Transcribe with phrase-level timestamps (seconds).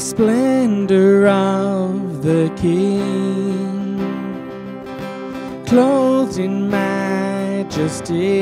[0.00, 3.98] splendor of the King,
[5.66, 8.40] clothed in majesty.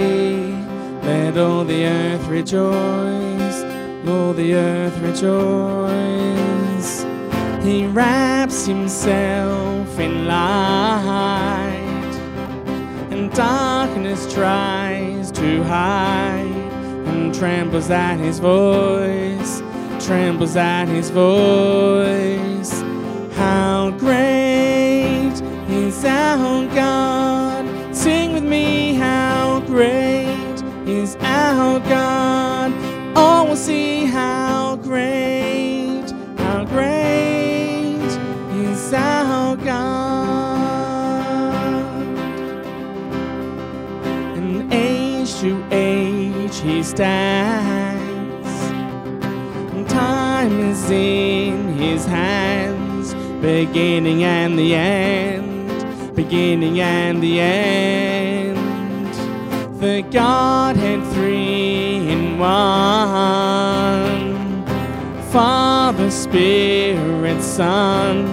[1.03, 3.65] Let all the earth rejoice,
[4.07, 7.05] all the earth rejoice.
[7.65, 12.15] He wraps himself in light,
[13.11, 16.47] and darkness tries to hide,
[17.09, 19.48] and trembles at his voice,
[20.09, 22.73] trembles at his voice.
[23.37, 25.35] How great
[25.69, 27.95] is our God!
[27.95, 32.73] Sing with me, how great is our God!
[33.15, 36.07] Oh, All will see how great,
[36.39, 38.11] how great
[38.65, 40.73] is our God.
[44.39, 47.68] And age to age he stands.
[50.91, 58.59] In his hands, beginning and the end, beginning and the end.
[59.81, 64.29] The Godhead three in one.
[65.31, 68.25] Father, Spirit, Son,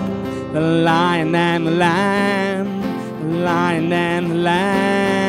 [0.53, 2.81] the Lion and the Lamb,
[3.21, 5.24] the Lion and the Lamb.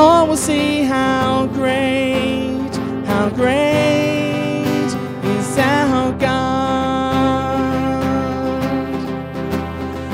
[0.00, 2.70] Oh, All will see how great,
[3.04, 4.90] how great
[5.24, 7.58] is our God.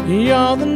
[0.08, 0.73] You're the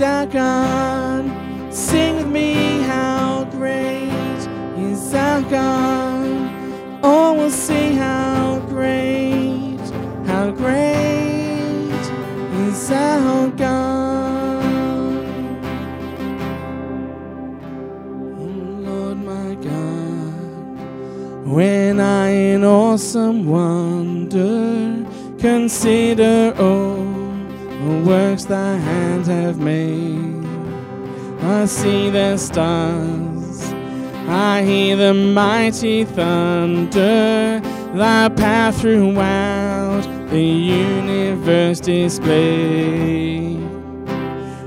[0.00, 1.30] God.
[1.72, 4.40] Sing with me, how great
[4.78, 7.00] is our God.
[7.02, 9.78] Oh, we'll sing how great,
[10.26, 12.02] how great
[12.66, 14.64] is our God.
[18.38, 18.50] Oh,
[18.86, 25.06] Lord my God, when I in awesome wonder
[25.40, 26.89] consider the
[28.10, 30.44] works thy hands have made,
[31.42, 33.72] I see the stars,
[34.26, 37.60] I hear the mighty thunder,
[37.94, 43.54] thy path throughout the universe display.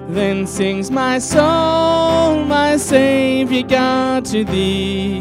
[0.07, 5.19] Then sings my soul, my Savior God, to thee.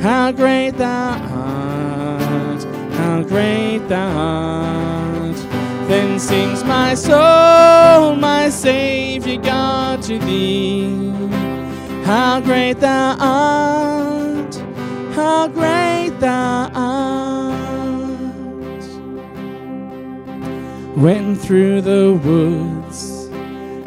[0.00, 5.11] How great thou art, how great thou art.
[5.92, 10.88] Then sings my soul, my Savior God, to thee.
[12.02, 14.54] How great thou art,
[15.14, 17.52] how great thou art.
[20.96, 23.28] Went through the woods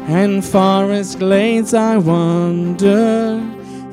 [0.06, 3.42] and forest glades I wander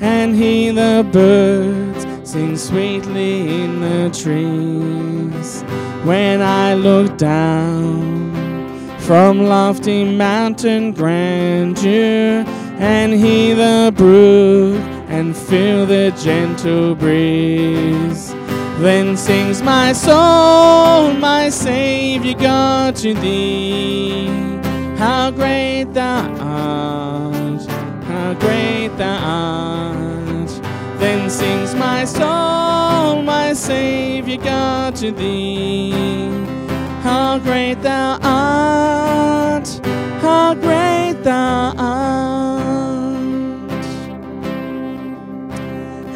[0.02, 2.03] and hear the birds
[2.34, 5.62] sing sweetly in the trees.
[6.04, 8.34] When I look down
[9.02, 12.44] from lofty mountain grandeur
[12.80, 18.32] and hear the brook and feel the gentle breeze.
[18.80, 24.26] Then sings my soul, my Savior God, to thee.
[24.98, 27.62] How great thou art,
[28.06, 29.43] how great thou art.
[34.38, 35.92] God, to thee.
[37.02, 39.68] How great thou art,
[40.22, 42.14] how great thou art.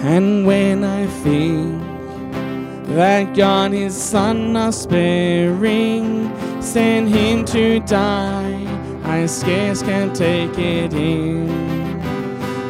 [0.03, 1.81] And when I think
[2.95, 6.31] that God his son not sparing
[6.61, 8.63] sent him to die,
[9.03, 11.47] I scarce can take it in.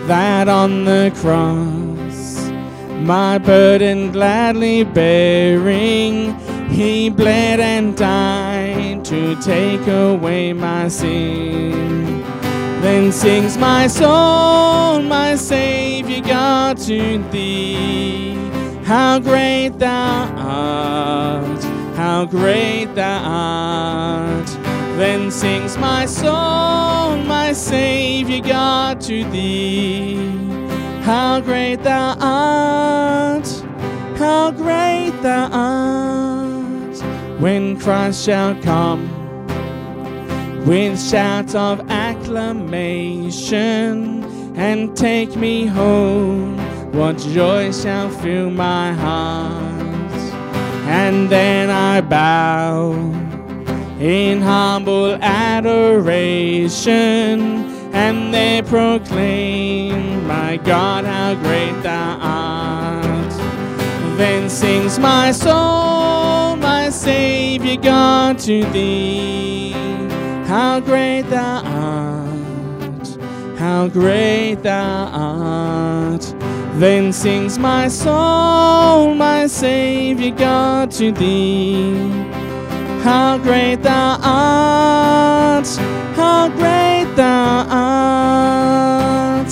[0.08, 1.77] That on the cross,
[3.06, 6.38] my burden gladly bearing,
[6.70, 12.22] he bled and died to take away my sin.
[12.82, 18.36] Then sings my soul, my Savior God, to thee.
[18.84, 21.64] How great thou art,
[21.96, 24.48] how great thou art.
[24.98, 30.67] Then sings my soul, my Savior God, to thee.
[31.07, 33.48] How great thou art,
[34.18, 36.98] how great thou art.
[37.39, 39.07] When Christ shall come
[40.65, 43.56] with shouts of acclamation
[44.57, 46.57] and take me home.
[46.92, 49.81] What joy shall fill my heart?
[50.89, 52.92] And then I bow
[54.01, 56.54] in humble adoration,
[57.98, 63.34] and they proclaim, My God, how great thou art.
[64.18, 69.72] Then sings my soul, my Savior God, to thee.
[70.46, 73.08] How great thou art,
[73.58, 76.24] how great thou art.
[76.80, 81.98] Then sings my soul, my Savior God, to thee.
[83.02, 85.68] How great thou art,
[86.16, 89.52] how great thou art,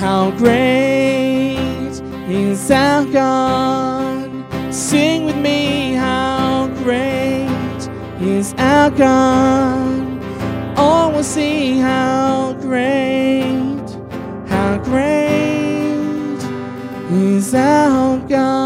[0.00, 4.28] how great is our God.
[4.74, 7.88] Sing with me, how great
[8.20, 10.02] is our God.
[10.76, 13.86] All will see how great,
[14.48, 16.40] how great
[17.12, 18.65] is our God.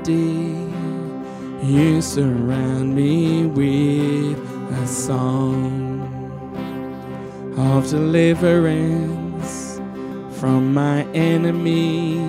[0.00, 0.68] Melody.
[1.62, 4.38] You surround me with
[4.72, 6.00] a song
[7.56, 9.80] of deliverance
[10.38, 12.22] from my enemies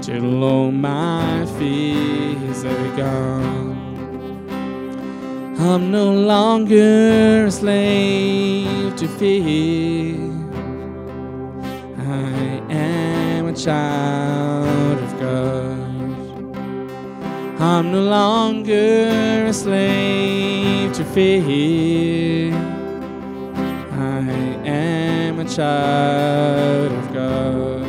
[0.00, 3.76] till all my fears oh are gone.
[5.58, 10.16] I'm no longer a slave to fear.
[11.98, 15.59] I am a child of God.
[17.62, 22.54] I'm no longer a slave to fear.
[23.92, 24.30] I
[24.64, 27.84] am a child of God.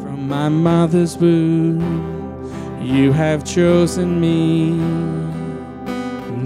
[0.00, 1.82] From my mother's womb,
[2.80, 5.19] you have chosen me.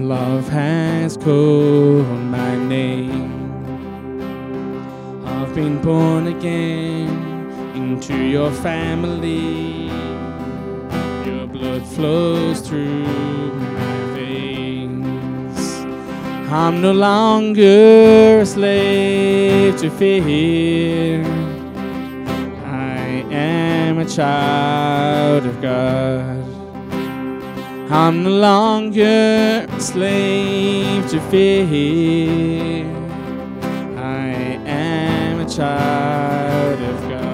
[0.05, 3.33] Love has called my name.
[5.25, 7.09] I've been born again
[7.73, 9.87] into your family.
[11.25, 13.03] Your blood flows through
[13.79, 15.59] my veins.
[16.51, 21.23] I'm no longer a slave to fear.
[22.63, 26.54] I am a child of God.
[27.87, 32.83] I'm no longer a slave to fear.
[33.95, 34.29] I
[34.65, 37.25] am a child of God.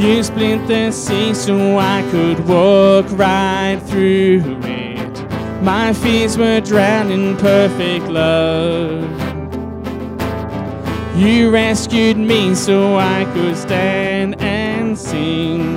[0.00, 5.24] You split the sea so I could walk right through it.
[5.60, 9.02] My fears were drowned in perfect love.
[11.16, 15.76] You rescued me so I could stand and sing.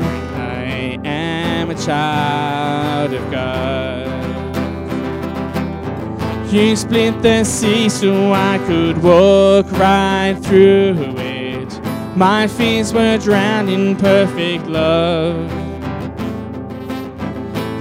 [1.86, 4.12] Child of God.
[6.54, 11.82] You split the sea so I could walk right through it.
[12.16, 15.50] My fears were drowned in perfect love.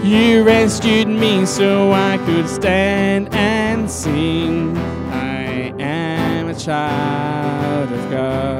[0.03, 4.79] You rescued me so I could stand and sing.
[5.09, 8.60] I am a child of God.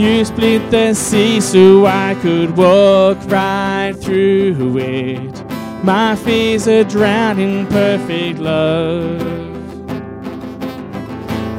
[0.00, 5.44] You split the sea so I could walk right through it.
[5.84, 9.20] My fears are drowned in perfect love.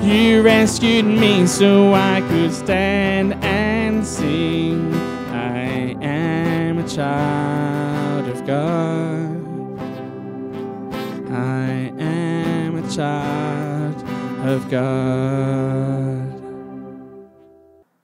[0.04, 4.92] You rescued me so I could stand and sing.
[5.32, 9.38] I am a child of God.
[11.30, 14.04] I am a child
[14.48, 16.11] of God.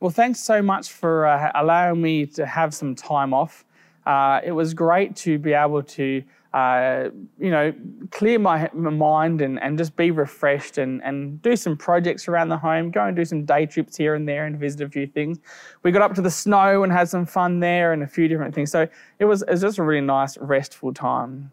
[0.08, 3.66] Well, thanks so much for uh, allowing me to have some time off.
[4.06, 6.24] Uh, it was great to be able to,
[6.54, 7.74] uh, you know,
[8.12, 12.48] clear my, my mind and, and just be refreshed and, and do some projects around
[12.48, 15.08] the home, go and do some day trips here and there and visit a few
[15.08, 15.40] things.
[15.84, 18.56] We got up to the snow and had some fun there and a few different
[18.56, 18.72] things.
[18.72, 18.88] So
[19.20, 21.52] it was, it was just a really nice, restful time.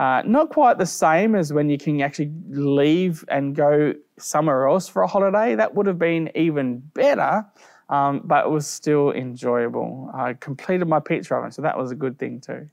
[0.00, 4.88] Uh, not quite the same as when you can actually leave and go somewhere else
[4.88, 5.54] for a holiday.
[5.54, 7.46] That would have been even better
[7.92, 10.10] um, but it was still enjoyable.
[10.14, 12.68] I completed my pizza oven, so that was a good thing too.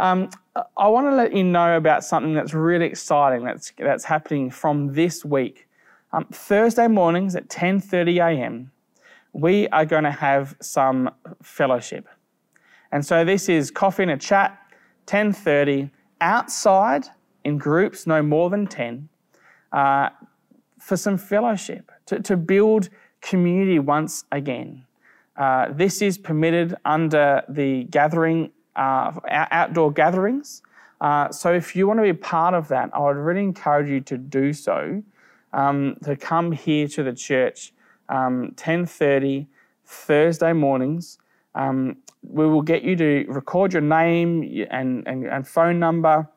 [0.00, 0.30] Um,
[0.76, 4.94] I want to let you know about something that's really exciting that's, that's happening from
[4.94, 5.68] this week.
[6.14, 8.72] Um, Thursday mornings at 10:30 a.m.
[9.34, 11.10] we are going to have some
[11.42, 12.08] fellowship,
[12.90, 14.58] and so this is coffee and a chat.
[15.06, 15.90] 10:30
[16.22, 17.04] outside
[17.44, 19.10] in groups no more than 10
[19.72, 20.08] uh,
[20.80, 22.88] for some fellowship to, to build
[23.24, 24.84] community once again.
[25.36, 30.62] Uh, this is permitted under the gathering, uh, outdoor gatherings.
[31.00, 34.00] Uh, so if you want to be part of that, I would really encourage you
[34.02, 35.02] to do so.
[35.52, 37.72] Um, to come here to the church,
[38.08, 39.46] um, 10:30
[39.84, 41.18] Thursday mornings.
[41.54, 46.28] Um, we will get you to record your name and, and, and phone number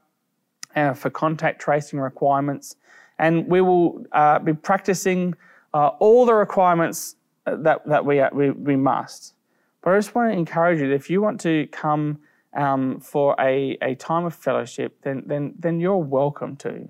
[0.75, 2.75] uh, for contact tracing requirements,
[3.17, 5.33] and we will uh, be practicing
[5.73, 9.33] uh, all the requirements that, that we, we, we must.
[9.81, 12.19] But I just want to encourage you that if you want to come
[12.53, 16.89] um, for a, a time of fellowship, then, then, then you're welcome to.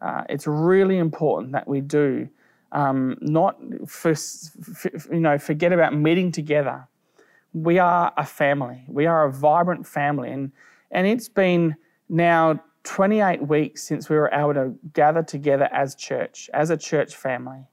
[0.00, 2.28] Uh, it's really important that we do
[2.72, 6.86] um, not for, for, you know forget about meeting together.
[7.52, 8.84] We are a family.
[8.86, 10.52] We are a vibrant family, and
[10.90, 11.76] and it's been
[12.08, 17.16] now 28 weeks since we were able to gather together as church, as a church
[17.16, 17.66] family.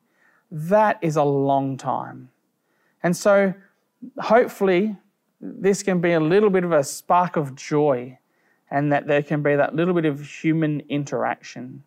[0.54, 2.30] That is a long time.
[3.02, 3.56] And so,
[4.20, 4.96] hopefully,
[5.42, 8.20] this can be a little bit of a spark of joy
[8.70, 11.84] and that there can be that little bit of human interaction.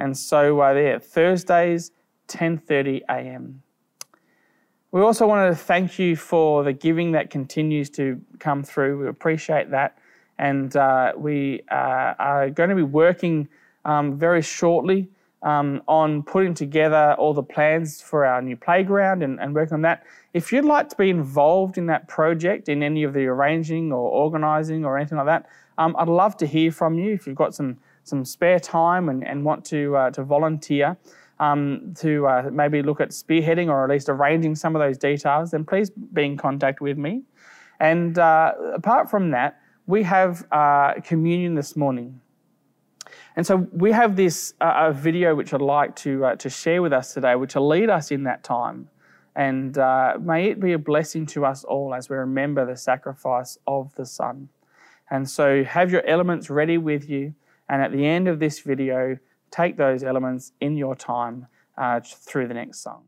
[0.00, 1.92] And so, uh, there, Thursdays,
[2.26, 3.62] 10:30 a.m.
[4.90, 8.98] We also wanted to thank you for the giving that continues to come through.
[8.98, 9.96] We appreciate that,
[10.38, 13.48] and uh, we uh, are going to be working
[13.84, 15.08] um, very shortly
[15.42, 19.82] um, on putting together all the plans for our new playground and, and working on
[19.82, 20.04] that.
[20.34, 24.10] If you'd like to be involved in that project, in any of the arranging or
[24.10, 27.12] organising or anything like that, um, I'd love to hear from you.
[27.12, 30.96] If you've got some some spare time and, and want to uh, to volunteer
[31.40, 35.52] um, to uh, maybe look at spearheading or at least arranging some of those details,
[35.52, 37.22] then please be in contact with me.
[37.80, 42.20] And uh, apart from that, we have uh, communion this morning.
[43.38, 46.92] And so we have this uh, video which I'd like to, uh, to share with
[46.92, 48.88] us today, which will lead us in that time.
[49.36, 53.56] And uh, may it be a blessing to us all as we remember the sacrifice
[53.64, 54.48] of the Son.
[55.08, 57.32] And so have your elements ready with you.
[57.68, 59.16] And at the end of this video,
[59.52, 63.04] take those elements in your time uh, through the next song.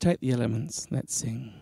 [0.00, 1.52] Take the elements, let's sing.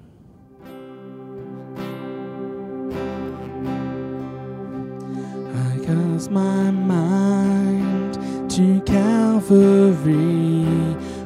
[5.55, 8.15] I cast my mind
[8.53, 10.63] to Calvary,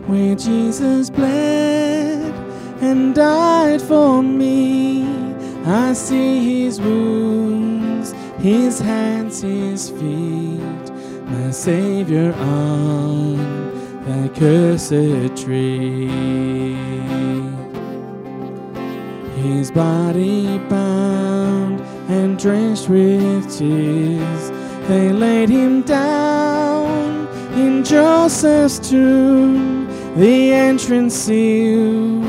[0.07, 2.33] where Jesus bled
[2.81, 5.05] and died for me.
[5.67, 10.91] I see his wounds, his hands, his feet,
[11.27, 13.37] my Savior on
[14.07, 16.92] that cursed tree.
[19.43, 24.51] His body bound and drenched with tears,
[24.87, 32.25] they laid him down in Joseph's tomb, the entrance sealed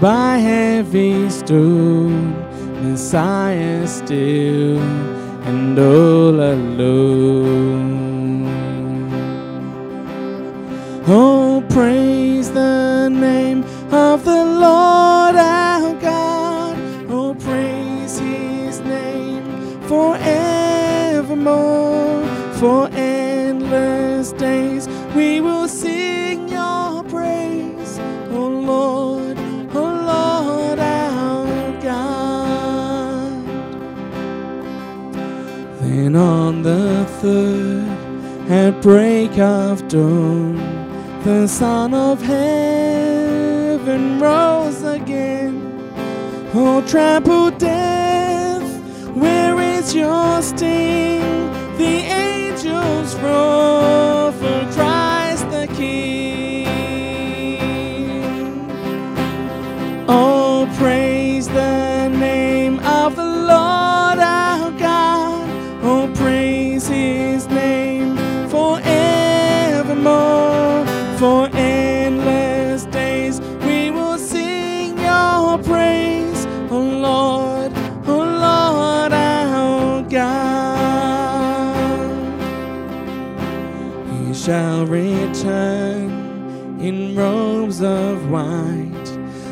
[0.00, 2.32] by heavy stone,
[2.82, 4.80] Messiah still
[5.44, 7.94] and all alone.
[11.06, 15.36] Oh, praise the name of the Lord
[22.60, 27.98] For endless days we will sing your praise.
[28.30, 29.36] Oh, Lord,
[29.74, 33.44] oh, Lord our God.
[35.80, 37.88] Then on the third,
[38.50, 40.56] at break of dawn,
[41.24, 45.60] the Son of Heaven rose again.
[46.54, 48.62] Oh, trampled death,
[49.14, 51.20] where is your sting?
[51.78, 52.04] The
[54.32, 56.66] for Christ the King.
[60.08, 61.83] Oh, praise the
[84.44, 86.10] shall return
[86.78, 89.08] in robes of white.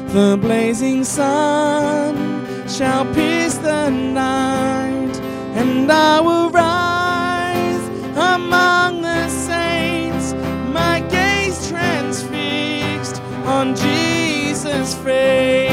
[0.09, 5.17] The blazing sun shall pierce the night,
[5.55, 7.89] and I will rise
[8.35, 10.35] among the saints,
[10.75, 15.73] my gaze transfixed on Jesus' face.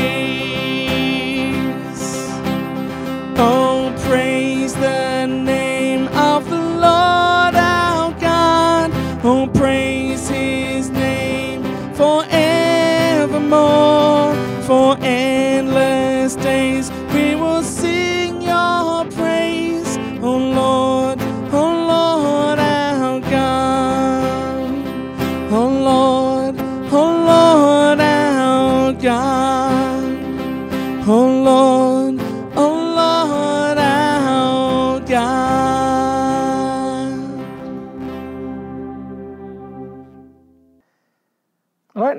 [3.35, 5.18] Oh, praise the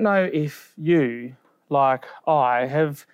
[0.01, 1.35] don't know if you,
[1.69, 3.05] like I, have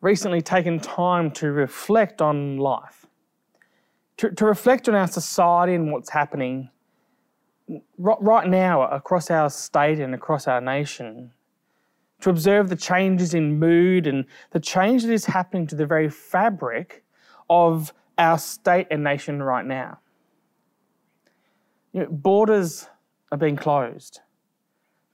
[0.00, 3.06] recently taken time to reflect on life,
[4.18, 6.70] to, to reflect on our society and what's happening
[7.98, 11.32] right, now across our state and across our nation,
[12.20, 16.08] to observe the changes in mood and the change that is happening to the very
[16.08, 17.04] fabric
[17.50, 19.98] of our state and nation right now.
[21.92, 22.88] You know, borders
[23.30, 24.20] are being closed.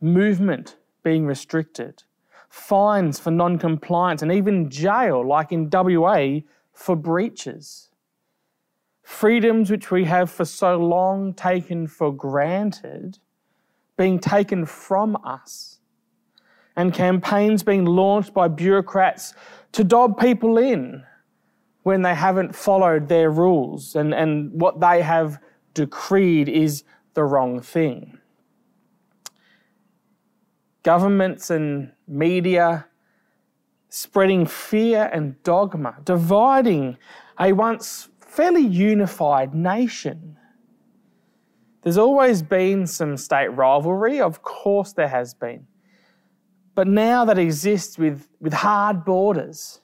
[0.01, 2.03] Movement being restricted,
[2.49, 6.41] fines for non compliance, and even jail, like in WA,
[6.73, 7.91] for breaches.
[9.03, 13.19] Freedoms which we have for so long taken for granted
[13.97, 15.79] being taken from us,
[16.75, 19.35] and campaigns being launched by bureaucrats
[19.73, 21.05] to dob people in
[21.83, 23.95] when they haven't followed their rules.
[23.97, 25.39] And, and what they have
[25.75, 26.85] decreed is
[27.15, 28.20] the wrong thing
[30.83, 32.87] governments and media
[33.89, 36.97] spreading fear and dogma, dividing
[37.39, 40.37] a once fairly unified nation.
[41.83, 45.67] There's always been some state rivalry, of course, there has been.
[46.75, 49.81] But now that exists with, with hard borders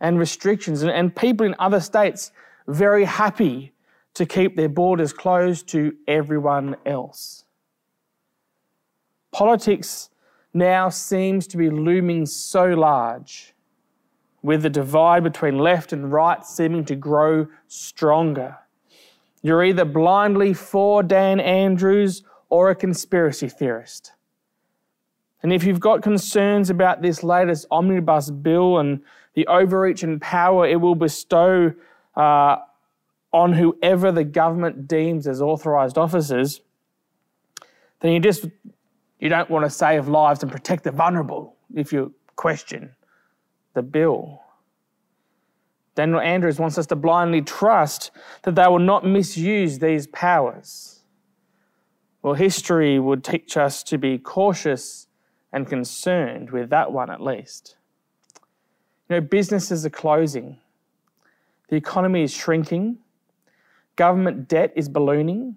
[0.00, 2.30] and restrictions, and, and people in other states
[2.68, 3.72] very happy
[4.14, 7.44] to keep their borders closed to everyone else.
[9.32, 10.10] Politics
[10.54, 13.52] now seems to be looming so large,
[14.42, 18.56] with the divide between left and right seeming to grow stronger.
[19.42, 24.12] You're either blindly for Dan Andrews or a conspiracy theorist.
[25.42, 29.02] And if you've got concerns about this latest omnibus bill and
[29.34, 31.74] the overreach and power it will bestow
[32.16, 32.56] uh,
[33.32, 36.60] on whoever the government deems as authorised officers,
[38.00, 38.46] then you just
[39.24, 42.94] you don't want to save lives and protect the vulnerable if you question
[43.72, 44.42] the bill.
[45.94, 48.10] Daniel Andrews wants us to blindly trust
[48.42, 51.04] that they will not misuse these powers.
[52.20, 55.08] Well, history would teach us to be cautious
[55.54, 57.78] and concerned with that one at least.
[59.08, 60.58] You know, businesses are closing,
[61.68, 62.98] the economy is shrinking,
[63.96, 65.56] government debt is ballooning,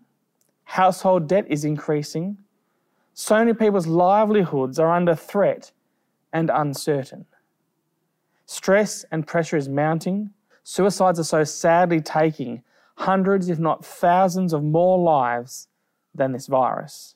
[0.64, 2.38] household debt is increasing.
[3.20, 5.72] So many people's livelihoods are under threat
[6.32, 7.26] and uncertain.
[8.46, 10.30] Stress and pressure is mounting.
[10.64, 12.62] Suicides are so sadly taking
[12.96, 15.68] hundreds, if not thousands, of more lives
[16.14, 17.16] than this virus.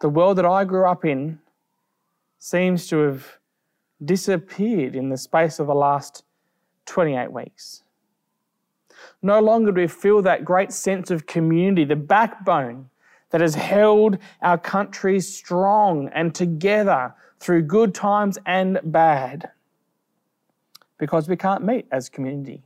[0.00, 1.40] The world that I grew up in
[2.38, 3.38] seems to have
[4.02, 6.24] disappeared in the space of the last
[6.86, 7.82] 28 weeks.
[9.20, 12.88] No longer do we feel that great sense of community, the backbone
[13.36, 19.50] that has held our country strong and together through good times and bad
[20.96, 22.62] because we can't meet as community.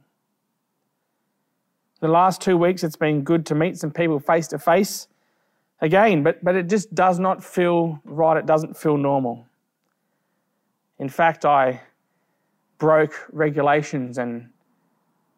[1.98, 5.08] The last two weeks, it's been good to meet some people face to face
[5.80, 8.36] again, but, but it just does not feel right.
[8.36, 9.48] It doesn't feel normal.
[11.00, 11.80] In fact, I
[12.78, 14.50] broke regulations and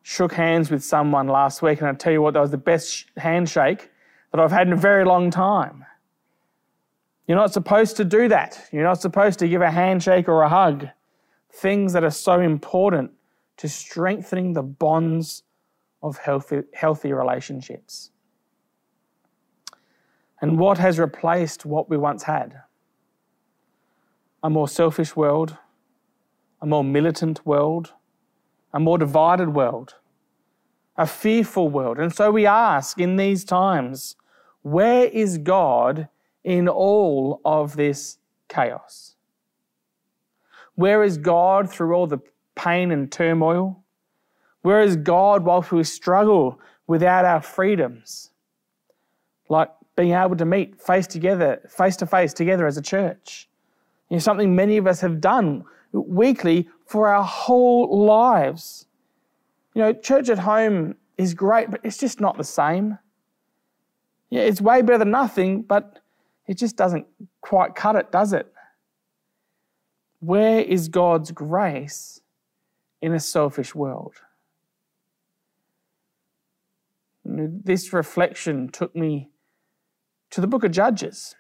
[0.03, 3.07] shook hands with someone last week, and I tell you what, that was the best
[3.17, 3.89] handshake
[4.33, 5.85] that I've had in a very long time.
[7.27, 8.69] You're not supposed to do that.
[8.73, 10.89] You're not supposed to give a handshake or a hug
[11.53, 13.13] things that are so important
[13.59, 15.43] to strengthening the bonds
[16.03, 18.11] of healthy, healthy relationships.
[20.41, 22.63] And what has replaced what we once had?
[24.43, 25.57] A more selfish world,
[26.61, 27.93] a more militant world,
[28.73, 29.95] a more divided world,
[30.97, 31.99] a fearful world.
[31.99, 34.17] And so we ask in these times,
[34.63, 36.09] where is God
[36.45, 39.17] in all of this chaos?
[40.75, 42.21] Where is God through all the
[42.55, 43.83] pain and turmoil?
[44.63, 48.31] Where is God whilst we struggle without our freedoms?
[49.49, 53.49] Like being able to meet face together, face to face together as a church.
[54.09, 58.87] You know, something many of us have done weekly for our whole lives.
[59.75, 62.99] You know, church at home is great, but it's just not the same.
[64.33, 65.99] Yeah, it's way better than nothing, but
[66.47, 67.07] it just doesn't
[67.43, 68.51] quite cut it, does it?
[70.21, 72.23] Where is God's grace
[73.03, 74.15] in a selfish world?
[77.27, 79.29] This reflection took me
[80.31, 81.37] to the book of Judges.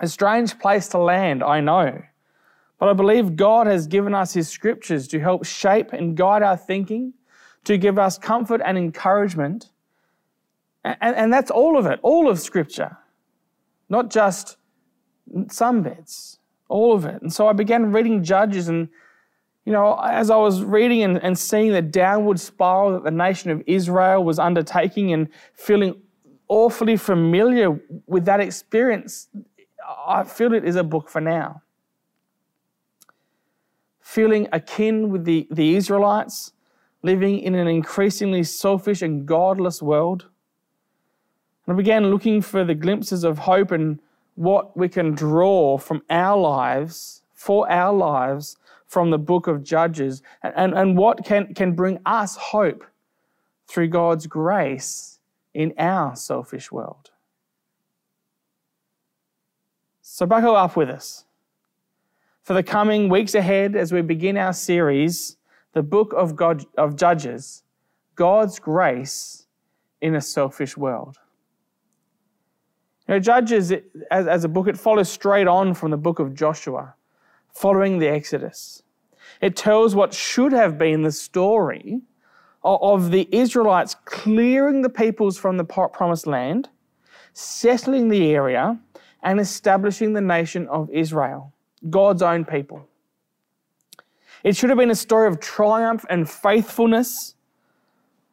[0.00, 2.02] A strange place to land, I know.
[2.80, 6.56] But I believe God has given us His scriptures to help shape and guide our
[6.56, 7.12] thinking,
[7.62, 9.70] to give us comfort and encouragement.
[10.86, 12.96] And, and that's all of it, all of Scripture,
[13.88, 14.56] not just
[15.48, 17.22] some bits all of it.
[17.22, 18.88] And so I began reading Judges, and
[19.64, 23.50] you know, as I was reading and, and seeing the downward spiral that the nation
[23.50, 26.00] of Israel was undertaking and feeling
[26.48, 29.28] awfully familiar with that experience,
[30.06, 31.62] I feel it is a book for now.
[34.00, 36.52] Feeling akin with the, the Israelites,
[37.02, 40.26] living in an increasingly selfish and godless world.
[41.66, 43.98] And I began looking for the glimpses of hope and
[44.36, 50.22] what we can draw from our lives, for our lives, from the book of Judges,
[50.42, 52.84] and, and, and what can, can bring us hope
[53.66, 55.18] through God's grace
[55.54, 57.10] in our selfish world.
[60.02, 61.24] So, buckle up with us.
[62.42, 65.36] For the coming weeks ahead, as we begin our series,
[65.72, 67.64] the book of, God, of Judges,
[68.14, 69.46] God's grace
[70.00, 71.18] in a selfish world.
[73.08, 73.72] You know, Judges,
[74.10, 76.94] as, as a book, it follows straight on from the book of Joshua,
[77.52, 78.82] following the Exodus.
[79.40, 82.00] It tells what should have been the story
[82.64, 86.68] of the Israelites clearing the peoples from the promised land,
[87.32, 88.78] settling the area,
[89.22, 91.52] and establishing the nation of Israel,
[91.88, 92.88] God's own people.
[94.42, 97.34] It should have been a story of triumph and faithfulness,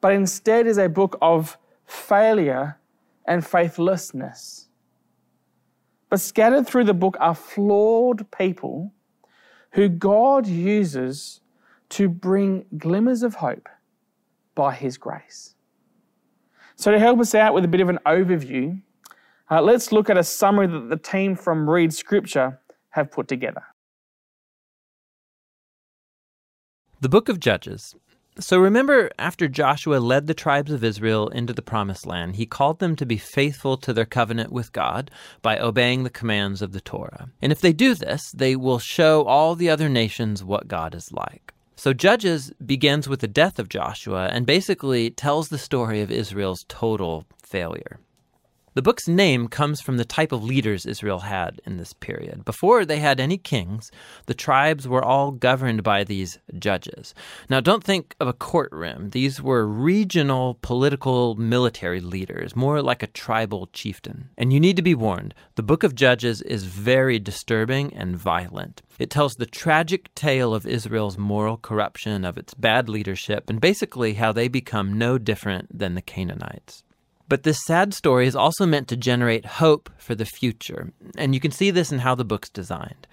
[0.02, 2.78] but instead is a book of failure
[3.26, 4.68] and faithlessness.
[6.10, 8.94] But scattered through the book are flawed people
[9.72, 11.42] who God uses
[11.90, 13.68] to bring glimmers of hope
[14.56, 15.56] by His grace.
[16.76, 18.82] So, to help us out with a bit of an overview,
[19.50, 22.60] uh, let's look at a summary that the team from Read Scripture
[22.90, 23.64] have put together.
[27.02, 27.96] The book of Judges.
[28.40, 32.80] So remember, after Joshua led the tribes of Israel into the promised land, he called
[32.80, 35.12] them to be faithful to their covenant with God
[35.44, 37.30] by obeying the commands of the Torah.
[37.44, 41.12] And if they do this, they will show all the other nations what God is
[41.12, 41.54] like.
[41.76, 46.66] So Judges begins with the death of Joshua and basically tells the story of Israel's
[46.68, 48.00] total failure.
[48.76, 52.44] The book's name comes from the type of leaders Israel had in this period.
[52.44, 53.92] Before they had any kings,
[54.26, 57.14] the tribes were all governed by these judges.
[57.50, 59.12] Now, don't think of a courtroom.
[59.12, 64.30] These were regional political military leaders, more like a tribal chieftain.
[64.40, 68.82] And you need to be warned the book of Judges is very disturbing and violent.
[68.98, 74.16] It tells the tragic tale of Israel's moral corruption, of its bad leadership, and basically
[74.16, 76.83] how they become no different than the Canaanites.
[77.30, 81.40] But this sad story is also meant to generate hope for the future, and you
[81.40, 83.08] can see this in how the book's designed.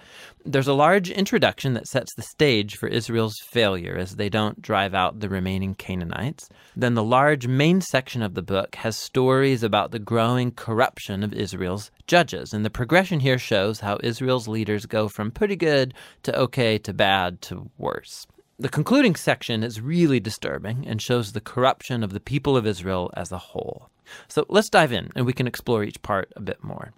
[0.44, 4.94] There's a large introduction that sets the stage for Israel's failure as they don't drive
[4.94, 6.48] out the remaining Canaanites.
[6.74, 11.32] Then the large main section of the book has stories about the growing corruption of
[11.32, 15.94] Israel's judges, and the progression here shows how Israel's leaders go from pretty good
[16.24, 18.26] to okay to bad to worse.
[18.58, 23.10] The concluding section is really disturbing and shows the corruption of the people of Israel
[23.14, 23.88] as a whole.
[24.28, 26.92] So let's dive in and we can explore each part a bit more.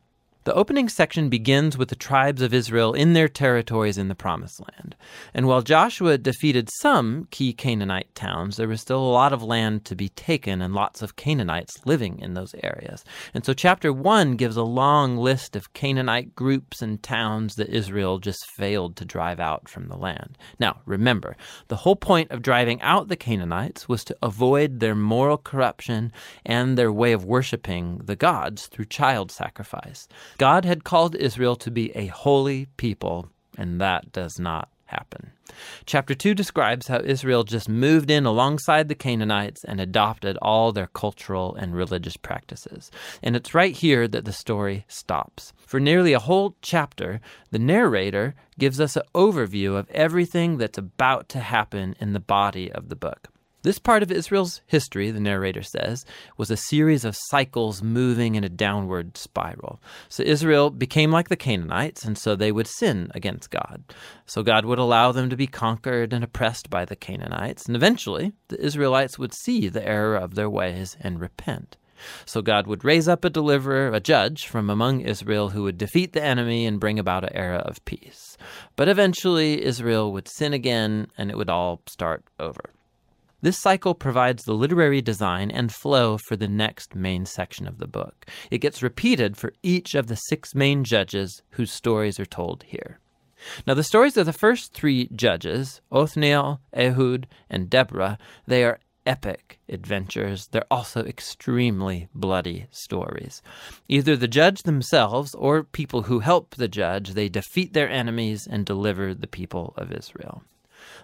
[0.45, 4.59] The opening section begins with the tribes of Israel in their territories in the Promised
[4.59, 4.97] Land.
[5.33, 9.85] And while Joshua defeated some key Canaanite towns, there was still a lot of land
[9.85, 13.05] to be taken and lots of Canaanites living in those areas.
[13.33, 18.19] And so chapter 1 gives a long list of Canaanite groups and towns that Israel
[18.19, 20.37] just failed to drive out from the land.
[20.59, 21.37] Now, remember,
[21.69, 26.11] the whole point of driving out the Canaanites was to avoid their moral corruption
[26.45, 30.09] and their way of worshiping the gods through child sacrifice.
[30.39, 35.33] God had called Israel to be a holy people, and that does not happen.
[35.87, 40.87] Chapter 2 describes how Israel just moved in alongside the Canaanites and adopted all their
[40.89, 42.91] cultural and religious practices.
[43.23, 45.53] And it's right here that the story stops.
[45.67, 51.29] For nearly a whole chapter, the narrator gives us an overview of everything that's about
[51.31, 53.29] to happen in the body of the book.
[53.63, 56.05] This part of Israel's history, the narrator says,
[56.37, 59.81] was a series of cycles moving in a downward spiral.
[60.09, 63.85] So Israel became like the Canaanites, and so they would sin against God.
[64.27, 68.33] So God would allow them to be conquered and oppressed by the Canaanites, and eventually
[68.49, 71.77] the Israelites would see the error of their ways and repent.
[72.25, 76.15] So God would raise up a deliverer, a judge from among Israel who would defeat
[76.15, 78.37] the enemy and bring about an era of peace.
[78.75, 82.71] But eventually Israel would sin again and it would all start over.
[83.43, 87.89] This cycle provides the literary design and flow for the next main section of the
[87.89, 88.25] book.
[88.53, 93.01] It gets repeated for each of the six main judges whose stories are told here.
[93.67, 99.59] Now, the stories of the first three judges, Othniel, Ehud, and Deborah, they are epic
[99.69, 100.47] adventures.
[100.47, 103.43] They're also extremely bloody stories.
[103.89, 108.65] Either the judge themselves or people who help the judge, they defeat their enemies and
[108.65, 110.45] deliver the people of Israel.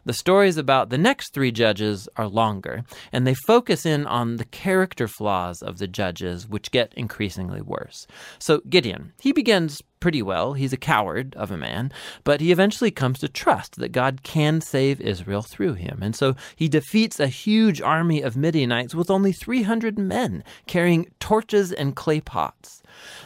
[0.04, 4.44] The stories about the next three judges are longer, and they focus in on the
[4.44, 8.06] character flaws of the judges, which get increasingly worse.
[8.38, 10.52] So, Gideon, he begins pretty well.
[10.52, 11.92] He's a coward of a man,
[12.24, 15.98] but he eventually comes to trust that God can save Israel through him.
[16.02, 21.72] And so he defeats a huge army of Midianites with only 300 men carrying torches
[21.72, 22.82] and clay pots.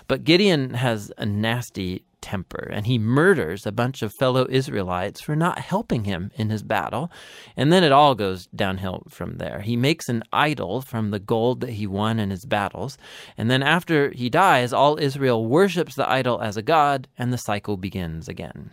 [0.09, 5.37] But Gideon has a nasty temper, and he murders a bunch of fellow Israelites for
[5.37, 7.11] not helping him in his battle.
[7.57, 9.61] And then it all goes downhill from there.
[9.61, 12.97] He makes an idol from the gold that he won in his battles,
[13.37, 17.39] and then after he dies, all Israel worships the idol as a god, and the
[17.39, 18.71] cycle begins again.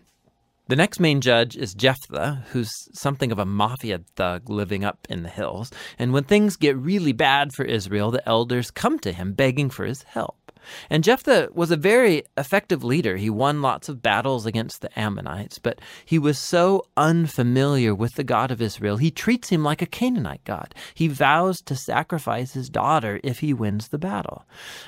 [0.67, 5.23] The next main judge is Jephthah, who's something of a mafia thug living up in
[5.23, 5.71] the hills.
[5.97, 9.84] And when things get really bad for Israel, the elders come to him begging for
[9.84, 10.49] his help.
[10.89, 13.18] And Jephthah was a very effective leader.
[13.18, 18.24] He won lots of battles against the Ammonites, but he was so unfamiliar with the
[18.24, 20.74] God of Israel, he treats him like a Canaanite God.
[20.93, 24.45] He vows to sacrifice his daughter if he wins the battle.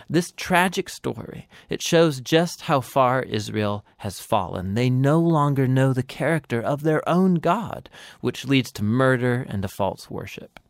[0.09, 4.73] This tragic story, it shows just how far Israel has fallen.
[4.73, 7.89] They no longer know the character of their own God,
[8.21, 10.60] which leads to murder and to false worship.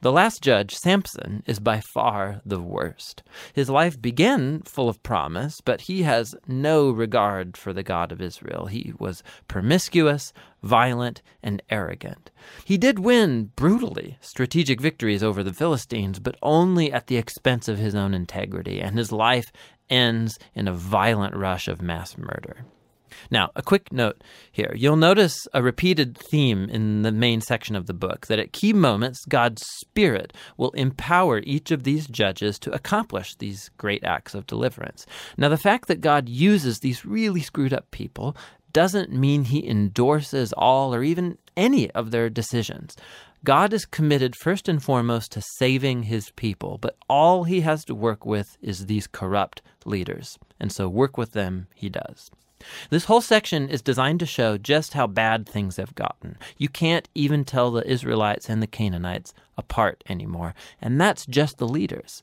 [0.00, 3.22] The last judge, Samson, is by far the worst.
[3.52, 8.20] His life began full of promise, but he has no regard for the God of
[8.20, 8.66] Israel.
[8.66, 12.30] He was promiscuous, violent, and arrogant.
[12.64, 17.78] He did win brutally strategic victories over the Philistines, but only at the expense of
[17.78, 19.52] his own integrity, and his life
[19.90, 22.64] ends in a violent rush of mass murder.
[23.30, 24.72] Now, a quick note here.
[24.76, 28.72] You'll notice a repeated theme in the main section of the book that at key
[28.72, 34.46] moments, God's Spirit will empower each of these judges to accomplish these great acts of
[34.46, 35.06] deliverance.
[35.36, 38.36] Now, the fact that God uses these really screwed up people
[38.72, 42.96] doesn't mean he endorses all or even any of their decisions.
[43.44, 47.94] God is committed first and foremost to saving his people, but all he has to
[47.94, 50.38] work with is these corrupt leaders.
[50.58, 52.30] And so work with them he does.
[52.90, 56.36] This whole section is designed to show just how bad things have gotten.
[56.56, 61.68] You can't even tell the Israelites and the Canaanites apart anymore, and that's just the
[61.68, 62.22] leaders.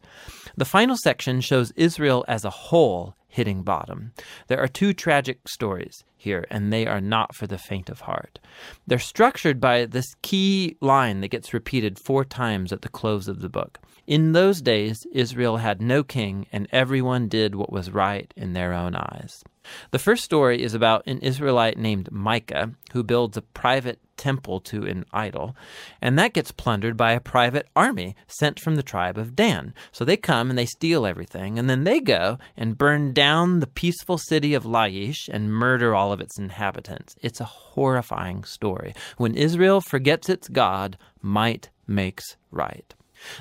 [0.56, 4.14] The final section shows Israel as a whole hitting bottom.
[4.48, 8.40] There are two tragic stories here, and they are not for the faint of heart.
[8.88, 13.42] They're structured by this key line that gets repeated four times at the close of
[13.42, 13.80] the book.
[14.08, 18.72] In those days, Israel had no king, and everyone did what was right in their
[18.74, 19.44] own eyes.
[19.92, 24.84] The first story is about an Israelite named Micah who builds a private temple to
[24.86, 25.56] an idol,
[26.02, 29.74] and that gets plundered by a private army sent from the tribe of Dan.
[29.92, 33.68] So they come and they steal everything, and then they go and burn down the
[33.68, 37.16] peaceful city of Laish and murder all of its inhabitants.
[37.22, 38.94] It's a horrifying story.
[39.18, 42.94] When Israel forgets its God, might makes right.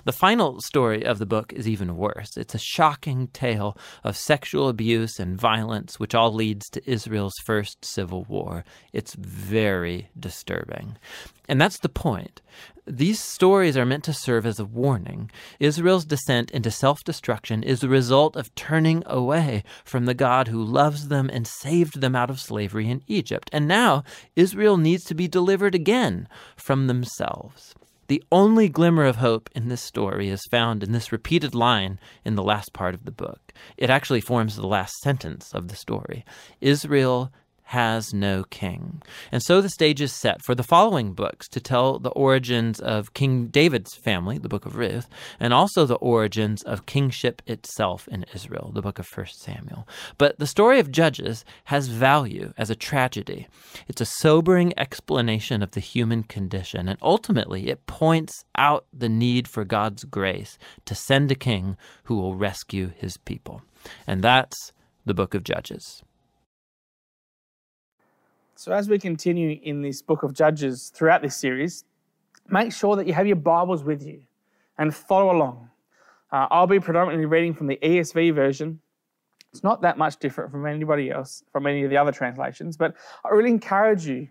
[0.05, 2.37] The final story of the book is even worse.
[2.37, 7.85] It's a shocking tale of sexual abuse and violence, which all leads to Israel's first
[7.85, 8.65] civil war.
[8.93, 10.97] It's very disturbing.
[11.49, 12.41] And that's the point.
[12.87, 15.31] These stories are meant to serve as a warning.
[15.59, 20.63] Israel's descent into self destruction is the result of turning away from the God who
[20.63, 23.49] loves them and saved them out of slavery in Egypt.
[23.53, 24.05] And now
[24.37, 27.75] Israel needs to be delivered again from themselves.
[28.07, 32.35] The only glimmer of hope in this story is found in this repeated line in
[32.35, 33.53] the last part of the book.
[33.77, 36.25] It actually forms the last sentence of the story.
[36.61, 37.33] Israel
[37.65, 39.03] has no king.
[39.33, 43.15] And so the stage is set for the following books to tell the origins of
[43.15, 45.09] King David's family, the book of Ruth,
[45.41, 49.89] and also the origins of kingship itself in Israel, the book of 1 Samuel.
[50.19, 53.49] But the story of Judges has value as a tragedy.
[53.89, 59.49] It's a sobering explanation of the human condition, and ultimately it points out the need
[59.49, 63.63] for God's grace to send a king who will rescue his people.
[64.07, 64.73] And that's
[65.07, 66.03] the book of Judges.
[68.57, 71.85] So, as we continue in this book of Judges throughout this series,
[72.49, 74.23] make sure that you have your Bibles with you
[74.79, 75.69] and follow along.
[76.31, 78.79] Uh, I'll be predominantly reading from the ESV version.
[79.53, 82.95] It's not that much different from anybody else, from any of the other translations, but
[83.25, 84.29] I really encourage you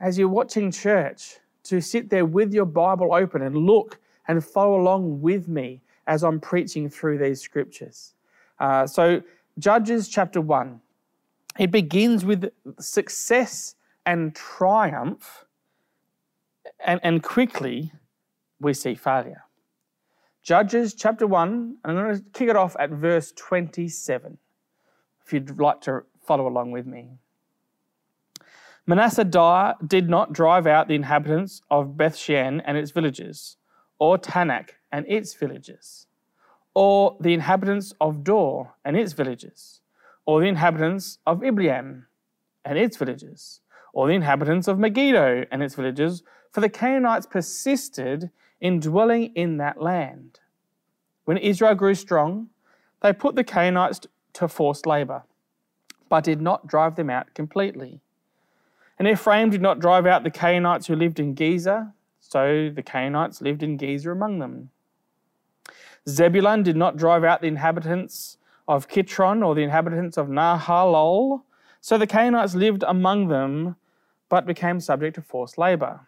[0.00, 4.80] as you're watching church to sit there with your Bible open and look and follow
[4.80, 8.14] along with me as I'm preaching through these scriptures.
[8.58, 9.22] Uh, so,
[9.58, 10.80] Judges chapter 1.
[11.58, 13.74] It begins with success
[14.06, 15.44] and triumph,
[16.84, 17.92] and, and quickly
[18.60, 19.44] we see failure.
[20.42, 24.38] Judges chapter 1, and I'm going to kick it off at verse 27,
[25.24, 27.18] if you'd like to follow along with me.
[28.86, 33.56] Manasseh did not drive out the inhabitants of Bethshean and its villages,
[33.98, 36.06] or Taanach and its villages,
[36.74, 39.79] or the inhabitants of Dor and its villages
[40.26, 42.04] or the inhabitants of Ibleam
[42.64, 43.60] and its villages,
[43.92, 49.56] or the inhabitants of Megiddo and its villages, for the Canaanites persisted in dwelling in
[49.58, 50.40] that land.
[51.24, 52.48] When Israel grew strong,
[53.02, 54.00] they put the Canaanites
[54.34, 55.22] to forced labor,
[56.08, 58.00] but did not drive them out completely.
[58.98, 63.40] And Ephraim did not drive out the Canaanites who lived in Gezer, so the Canaanites
[63.40, 64.70] lived in Gezer among them.
[66.08, 68.36] Zebulun did not drive out the inhabitants
[68.70, 71.42] of Kitron or the inhabitants of Nahalol.
[71.80, 73.74] So the Canaanites lived among them,
[74.28, 76.06] but became subject to forced labor.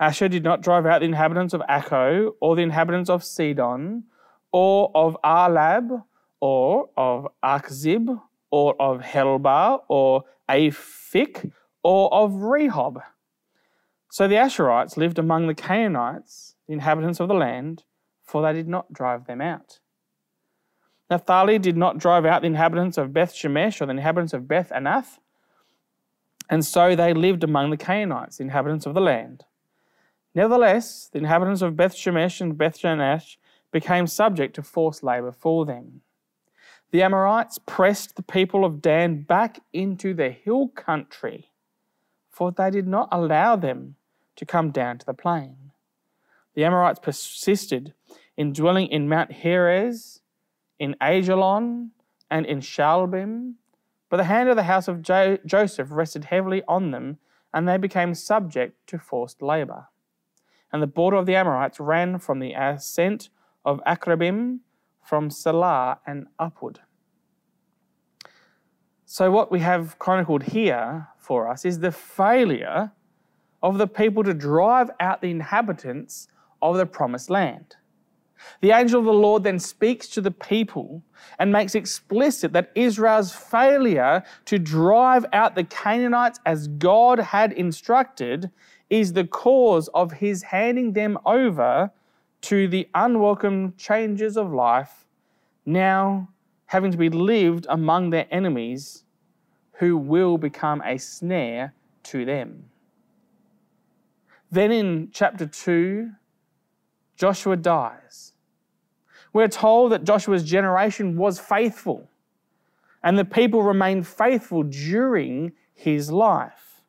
[0.00, 4.04] Asher did not drive out the inhabitants of Acco, or the inhabitants of Sidon,
[4.50, 6.04] or of Ahlab,
[6.40, 13.02] or of Achzib, or of Helbah, or Aphik, or of Rehob.
[14.10, 17.84] So the Asherites lived among the Canaanites, the inhabitants of the land,
[18.24, 19.80] for they did not drive them out.
[21.12, 24.70] Naphtali did not drive out the inhabitants of Beth Shemesh or the inhabitants of Beth
[24.70, 25.18] Anath,
[26.48, 29.44] and so they lived among the Canaanites, the inhabitants of the land.
[30.34, 33.36] Nevertheless, the inhabitants of Beth Shemesh and Beth Shemesh
[33.70, 36.00] became subject to forced labor for them.
[36.92, 41.50] The Amorites pressed the people of Dan back into the hill country,
[42.30, 43.96] for they did not allow them
[44.36, 45.72] to come down to the plain.
[46.54, 47.92] The Amorites persisted
[48.34, 50.21] in dwelling in Mount Heres
[50.78, 51.90] in Aijalon
[52.30, 53.54] and in Shaalbim.
[54.08, 57.18] But the hand of the house of jo- Joseph rested heavily on them,
[57.54, 59.88] and they became subject to forced labor.
[60.72, 63.28] And the border of the Amorites ran from the ascent
[63.64, 64.60] of Akrabbim,
[65.02, 66.80] from Sela and upward.
[69.04, 72.92] So, what we have chronicled here for us is the failure
[73.62, 76.28] of the people to drive out the inhabitants
[76.62, 77.76] of the promised land.
[78.60, 81.02] The angel of the Lord then speaks to the people
[81.38, 88.50] and makes explicit that Israel's failure to drive out the Canaanites as God had instructed
[88.90, 91.90] is the cause of his handing them over
[92.42, 95.06] to the unwelcome changes of life,
[95.64, 96.28] now
[96.66, 99.04] having to be lived among their enemies
[99.74, 102.64] who will become a snare to them.
[104.50, 106.10] Then in chapter 2,
[107.16, 108.31] Joshua dies.
[109.32, 112.08] We're told that Joshua's generation was faithful,
[113.02, 116.82] and the people remained faithful during his life.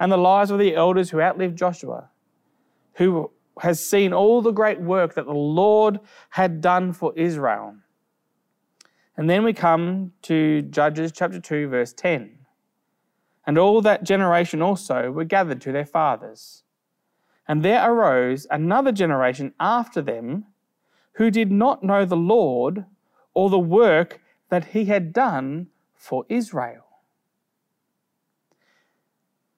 [0.00, 2.10] And the lives of the elders who outlived Joshua,
[2.94, 5.98] who has seen all the great work that the Lord
[6.30, 7.74] had done for Israel.
[9.16, 12.38] And then we come to Judges chapter 2, verse 10.
[13.46, 16.62] And all that generation also were gathered to their fathers.
[17.48, 20.46] And there arose another generation after them
[21.18, 22.86] who did not know the Lord
[23.34, 26.86] or the work that he had done for Israel.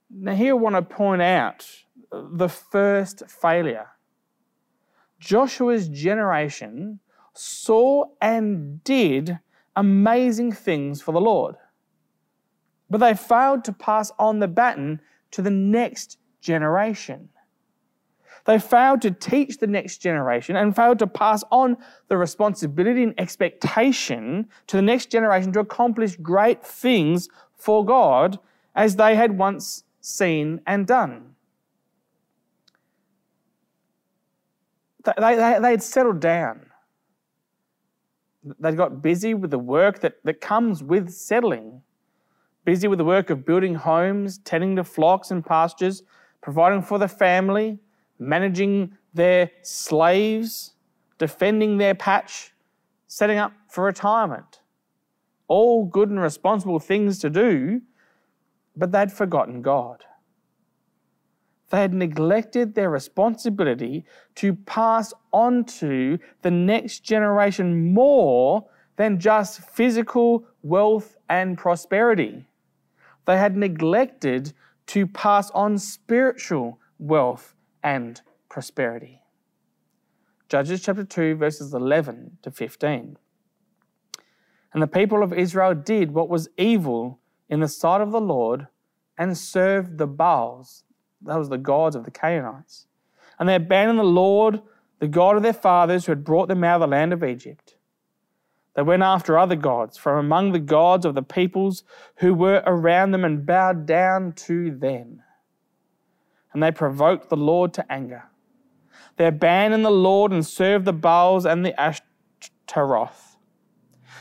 [0.08, 1.66] Now, here I want to point out
[2.10, 3.88] the first failure.
[5.18, 6.98] Joshua's generation
[7.34, 9.38] saw and did
[9.76, 11.56] amazing things for the Lord,
[12.88, 15.02] but they failed to pass on the baton
[15.32, 17.28] to the next generation.
[18.46, 21.76] They failed to teach the next generation and failed to pass on
[22.08, 28.38] the responsibility and expectation to the next generation to accomplish great things for God
[28.74, 31.34] as they had once seen and done.
[35.04, 36.66] They, they, they had settled down.
[38.58, 41.82] They got busy with the work that, that comes with settling,
[42.64, 46.02] busy with the work of building homes, tending to flocks and pastures,
[46.40, 47.78] providing for the family,
[48.20, 50.74] managing their slaves,
[51.18, 52.52] defending their patch,
[53.06, 54.60] setting up for retirement.
[55.48, 57.82] All good and responsible things to do,
[58.76, 60.04] but they'd forgotten God.
[61.70, 64.04] They had neglected their responsibility
[64.36, 68.66] to pass on to the next generation more
[68.96, 72.46] than just physical wealth and prosperity.
[73.24, 74.52] They had neglected
[74.88, 79.22] to pass on spiritual wealth and prosperity.
[80.48, 83.16] Judges chapter 2, verses 11 to 15.
[84.72, 88.66] And the people of Israel did what was evil in the sight of the Lord
[89.16, 90.84] and served the Baals,
[91.22, 92.86] that was the gods of the Canaanites.
[93.38, 94.60] And they abandoned the Lord,
[94.98, 97.76] the God of their fathers, who had brought them out of the land of Egypt.
[98.74, 101.84] They went after other gods from among the gods of the peoples
[102.16, 105.22] who were around them and bowed down to them
[106.52, 108.24] and they provoked the Lord to anger.
[109.16, 113.36] They abandoned the Lord and served the Baals and the Ashtaroth.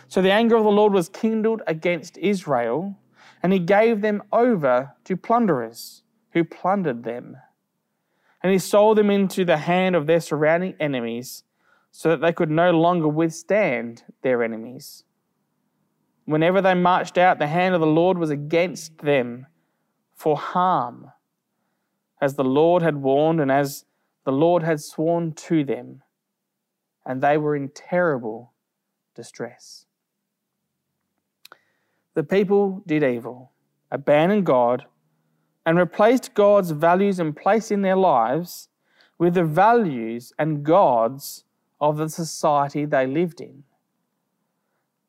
[0.07, 2.97] So the anger of the Lord was kindled against Israel,
[3.41, 7.37] and he gave them over to plunderers who plundered them.
[8.41, 11.43] And he sold them into the hand of their surrounding enemies,
[11.91, 15.03] so that they could no longer withstand their enemies.
[16.25, 19.47] Whenever they marched out, the hand of the Lord was against them
[20.13, 21.11] for harm
[22.21, 23.85] as the Lord had warned and as
[24.25, 26.03] the Lord had sworn to them,
[27.05, 28.53] and they were in terrible
[29.15, 29.85] distress.
[32.13, 33.51] The people did evil,
[33.91, 34.85] abandoned God,
[35.65, 38.69] and replaced God's values and place in their lives
[39.17, 41.45] with the values and gods
[41.79, 43.63] of the society they lived in.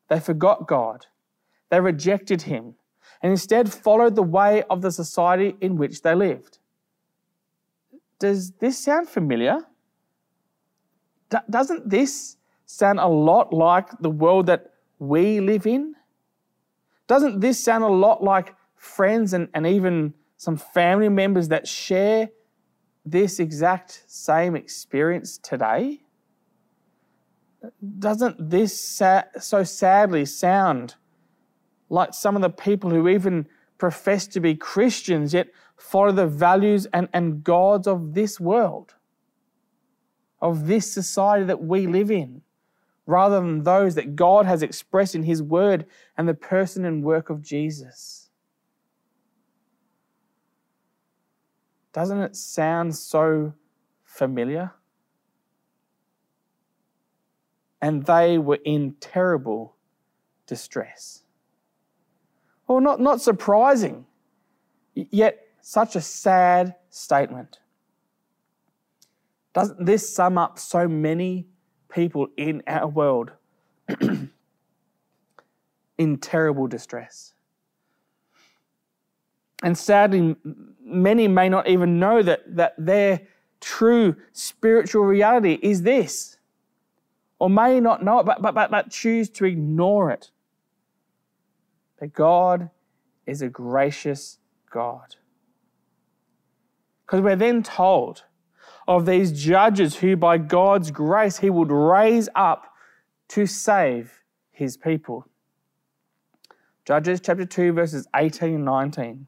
[0.07, 1.07] They forgot God,
[1.69, 2.75] they rejected Him,
[3.21, 6.59] and instead followed the way of the society in which they lived.
[8.21, 9.57] Does this sound familiar?
[11.31, 15.95] D- doesn't this sound a lot like the world that we live in?
[17.07, 22.29] Doesn't this sound a lot like friends and, and even some family members that share
[23.03, 26.01] this exact same experience today?
[27.97, 30.93] Doesn't this sa- so sadly sound
[31.89, 33.47] like some of the people who even
[33.79, 35.47] profess to be Christians yet
[35.81, 38.93] follow the values and, and gods of this world,
[40.39, 42.43] of this society that we live in,
[43.05, 47.29] rather than those that God has expressed in His Word and the person and work
[47.29, 48.29] of Jesus.
[51.93, 53.53] Doesn't it sound so
[54.03, 54.71] familiar?
[57.81, 59.75] And they were in terrible
[60.45, 61.23] distress.
[62.67, 64.05] Well, not, not surprising,
[64.93, 67.59] yet such a sad statement.
[69.53, 71.47] Doesn't this sum up so many
[71.89, 73.31] people in our world
[75.97, 77.33] in terrible distress?
[79.63, 80.35] And sadly,
[80.83, 83.21] many may not even know that, that their
[83.59, 86.37] true spiritual reality is this,
[87.37, 90.31] or may not know it, but, but, but, but choose to ignore it.
[91.99, 92.71] That God
[93.27, 94.39] is a gracious
[94.71, 95.15] God.
[97.11, 98.23] Because we're then told
[98.87, 102.73] of these judges who, by God's grace, He would raise up
[103.27, 104.21] to save
[104.53, 105.27] His people.
[106.85, 109.27] Judges chapter 2, verses 18 and 19.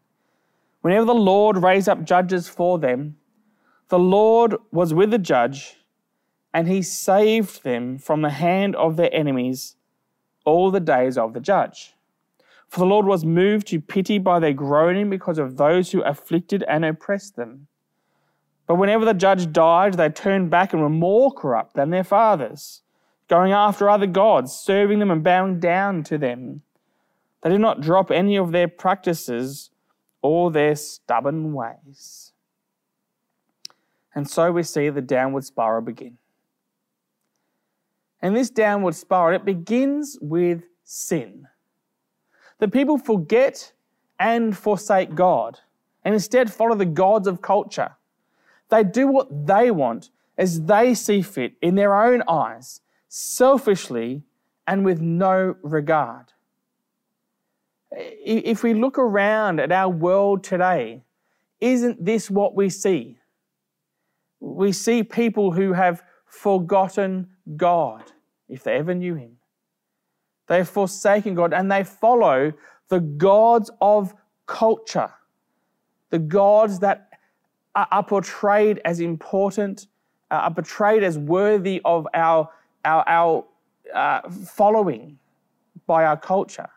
[0.79, 3.17] Whenever the Lord raised up judges for them,
[3.89, 5.75] the Lord was with the judge,
[6.53, 9.75] and he saved them from the hand of their enemies
[10.45, 11.95] all the days of the judge.
[12.69, 16.63] For the Lord was moved to pity by their groaning because of those who afflicted
[16.63, 17.67] and oppressed them.
[18.67, 22.81] But whenever the judge died, they turned back and were more corrupt than their fathers,
[23.27, 26.61] going after other gods, serving them and bowing down to them.
[27.41, 29.69] They did not drop any of their practices
[30.21, 32.31] or their stubborn ways.
[34.15, 36.17] And so we see the downward spiral begin.
[38.21, 41.47] And this downward spiral, it begins with sin.
[42.59, 43.73] The people forget
[44.19, 45.59] and forsake God
[46.05, 47.97] and instead follow the gods of culture.
[48.73, 54.23] They do what they want as they see fit in their own eyes, selfishly
[54.65, 56.33] and with no regard
[57.95, 61.03] if we look around at our world today,
[61.59, 63.17] isn't this what we see?
[64.39, 68.03] We see people who have forgotten God,
[68.49, 69.37] if they ever knew Him.
[70.47, 72.53] They've forsaken God and they follow
[72.89, 74.13] the gods of
[74.45, 75.11] culture,
[76.09, 77.09] the gods that
[77.75, 79.87] are portrayed as important,
[80.29, 82.49] uh, are portrayed as worthy of our,
[82.85, 83.45] our, our
[83.93, 85.17] uh, following
[85.85, 86.69] by our culture.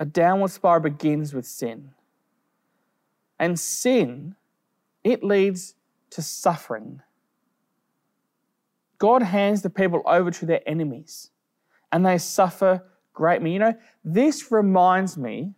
[0.00, 1.90] A downward spiral begins with sin.
[3.38, 4.34] And sin,
[5.04, 5.74] it leads
[6.10, 7.02] to suffering.
[8.98, 11.30] God hands the people over to their enemies
[11.92, 13.52] and they suffer greatly.
[13.52, 15.54] You know, this reminds me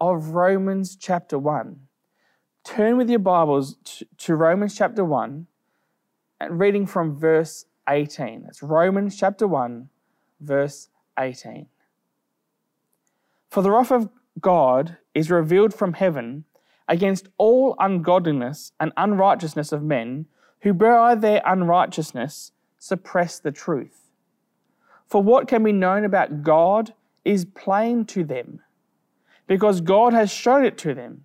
[0.00, 1.78] of Romans chapter 1.
[2.62, 3.76] Turn with your Bibles
[4.18, 5.46] to Romans chapter 1
[6.40, 8.42] and reading from verse 18.
[8.42, 9.88] That's Romans chapter 1,
[10.40, 11.66] verse 18.
[13.48, 16.44] For the wrath of God is revealed from heaven
[16.86, 20.26] against all ungodliness and unrighteousness of men
[20.60, 24.10] who by their unrighteousness suppress the truth.
[25.06, 26.92] For what can be known about God
[27.24, 28.60] is plain to them,
[29.46, 31.24] because God has shown it to them.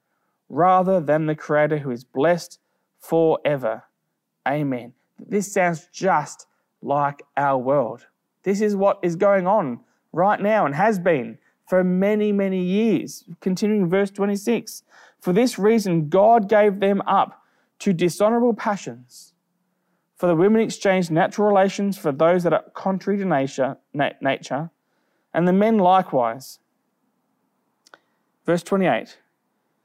[0.51, 2.59] rather than the Creator who is blessed
[2.99, 3.83] forever.
[4.47, 4.93] Amen.
[5.17, 6.45] This sounds just
[6.81, 8.05] like our world.
[8.43, 9.79] This is what is going on
[10.11, 11.37] right now and has been
[11.67, 13.23] for many, many years.
[13.39, 14.83] Continuing verse 26.
[15.21, 17.43] For this reason, God gave them up
[17.79, 19.33] to dishonorable passions.
[20.17, 24.69] For the women exchanged natural relations for those that are contrary to nature, nature
[25.33, 26.59] and the men likewise.
[28.45, 29.17] Verse 28.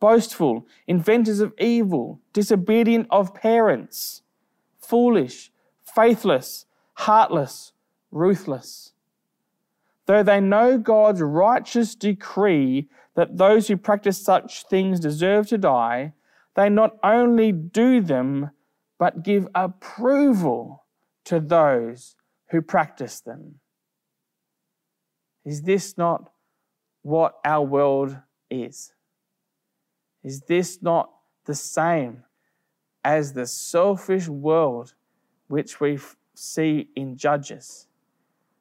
[0.00, 4.22] boastful, inventors of evil, disobedient of parents,
[4.78, 5.50] foolish,
[5.82, 7.72] faithless, heartless,
[8.10, 8.92] ruthless.
[10.06, 16.12] Though they know God's righteous decree that those who practice such things deserve to die,
[16.54, 18.50] they not only do them,
[18.98, 20.84] but give approval
[21.24, 22.14] to those
[22.50, 23.56] who practice them.
[25.44, 26.30] Is this not
[27.02, 28.16] what our world
[28.50, 28.92] is?
[30.26, 31.08] Is this not
[31.44, 32.24] the same
[33.04, 34.92] as the selfish world
[35.46, 36.00] which we
[36.34, 37.86] see in Judges?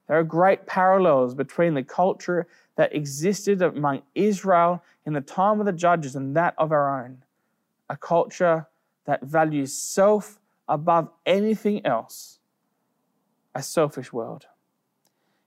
[0.07, 2.45] There are great parallels between the culture
[2.75, 7.23] that existed among Israel in the time of the Judges and that of our own.
[7.89, 8.67] A culture
[9.05, 10.39] that values self
[10.69, 12.37] above anything else.
[13.55, 14.45] A selfish world.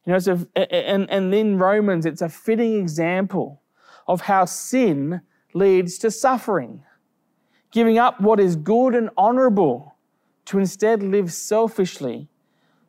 [0.05, 3.63] You know, a, and, and in Romans, it's a fitting example
[4.09, 5.21] of how sin
[5.55, 6.83] leads to suffering.
[7.71, 9.97] Giving up what is good and honorable
[10.47, 12.29] to instead live selfishly,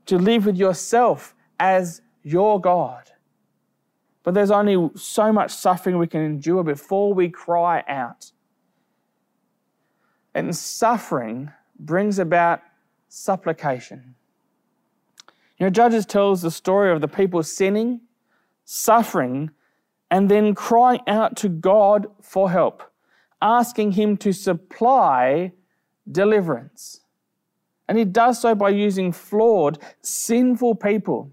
[0.05, 3.11] to live with yourself as your God.
[4.23, 8.31] But there's only so much suffering we can endure before we cry out.
[10.33, 12.61] And suffering brings about
[13.09, 14.15] supplication.
[15.57, 18.01] You know, Judges tells the story of the people sinning,
[18.63, 19.51] suffering,
[20.11, 22.83] and then crying out to God for help,
[23.41, 25.51] asking Him to supply
[26.09, 27.01] deliverance.
[27.87, 31.31] And He does so by using flawed, sinful people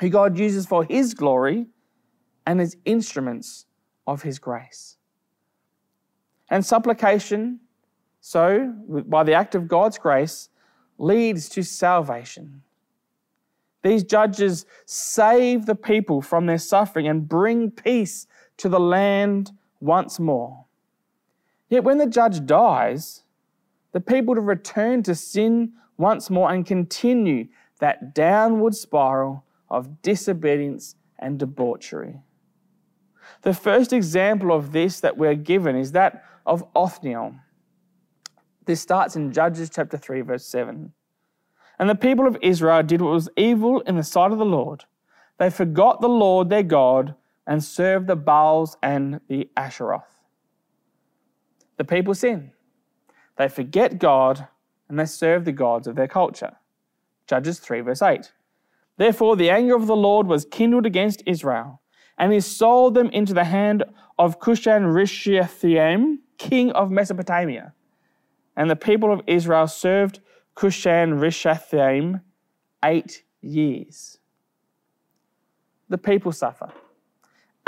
[0.00, 1.66] who God uses for His glory
[2.46, 3.66] and as instruments
[4.06, 4.96] of His grace.
[6.48, 7.60] And supplication,
[8.20, 10.48] so by the act of God's grace,
[10.98, 12.62] leads to salvation.
[13.86, 18.26] These judges save the people from their suffering and bring peace
[18.56, 20.64] to the land once more.
[21.68, 23.22] Yet when the judge dies,
[23.92, 27.46] the people to return to sin once more and continue
[27.78, 32.22] that downward spiral of disobedience and debauchery.
[33.42, 37.36] The first example of this that we're given is that of Othniel.
[38.64, 40.92] This starts in Judges chapter 3, verse 7.
[41.78, 44.84] And the people of Israel did what was evil in the sight of the Lord.
[45.38, 47.14] They forgot the Lord their God
[47.46, 50.04] and served the Baals and the Asheroth.
[51.76, 52.52] The people sin.
[53.36, 54.48] They forget God
[54.88, 56.56] and they serve the gods of their culture.
[57.26, 58.32] Judges 3, verse 8.
[58.96, 61.82] Therefore, the anger of the Lord was kindled against Israel,
[62.16, 63.84] and he sold them into the hand
[64.18, 67.74] of Cushan Rishathaim, king of Mesopotamia.
[68.56, 70.20] And the people of Israel served
[70.56, 72.22] Cushan Rishathaim
[72.84, 74.18] eight years.
[75.88, 76.72] The people suffer.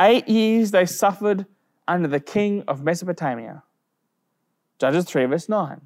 [0.00, 1.46] Eight years they suffered
[1.86, 3.62] under the king of Mesopotamia.
[4.78, 5.80] Judges 3, verse 9.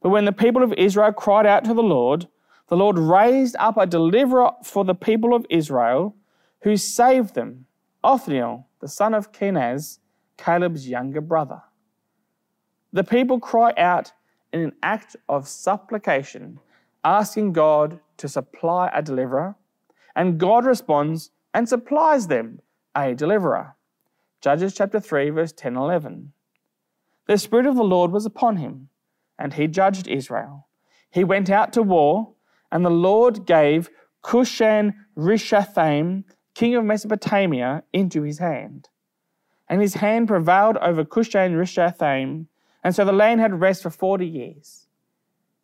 [0.00, 2.28] But when the people of Israel cried out to the Lord,
[2.68, 6.16] the Lord raised up a deliverer for the people of Israel
[6.62, 7.66] who saved them,
[8.02, 9.98] Othniel, the son of Kenaz,
[10.36, 11.62] Caleb's younger brother.
[12.92, 14.12] The people cry out
[14.52, 16.60] in an act of supplication,
[17.04, 19.56] asking God to supply a deliverer,
[20.14, 22.60] and God responds and supplies them
[22.96, 23.74] a deliverer.
[24.40, 26.32] Judges chapter 3, verse 10 and 11.
[27.26, 28.88] The Spirit of the Lord was upon him,
[29.38, 30.68] and he judged Israel.
[31.10, 32.34] He went out to war
[32.70, 33.90] and the Lord gave
[34.22, 36.24] Cushan Rishathaim,
[36.54, 38.88] king of Mesopotamia, into his hand.
[39.68, 42.46] And his hand prevailed over Cushan Rishathaim,
[42.86, 44.86] and so the land had rest for forty years.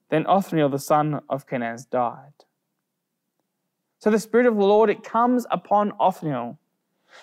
[0.08, 2.32] Then Othniel, the son of Kenaz, died.
[4.00, 6.58] So the Spirit of the Lord, it comes upon Othniel,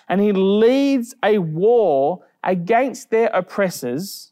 [0.07, 4.31] and he leads a war against their oppressors.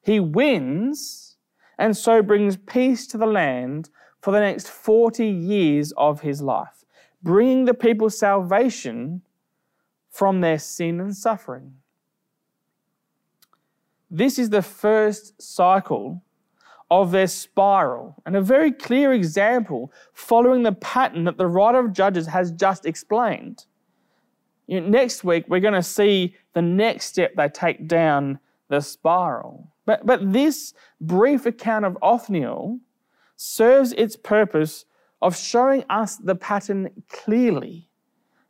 [0.00, 1.38] He wins,
[1.76, 3.90] and so brings peace to the land
[4.20, 6.84] for the next 40 years of his life,
[7.20, 9.22] bringing the people salvation
[10.08, 11.79] from their sin and suffering.
[14.10, 16.22] This is the first cycle
[16.90, 21.92] of their spiral, and a very clear example following the pattern that the writer of
[21.92, 23.66] Judges has just explained.
[24.66, 29.72] Next week, we're going to see the next step they take down the spiral.
[29.86, 32.80] But, but this brief account of Othniel
[33.36, 34.84] serves its purpose
[35.22, 37.88] of showing us the pattern clearly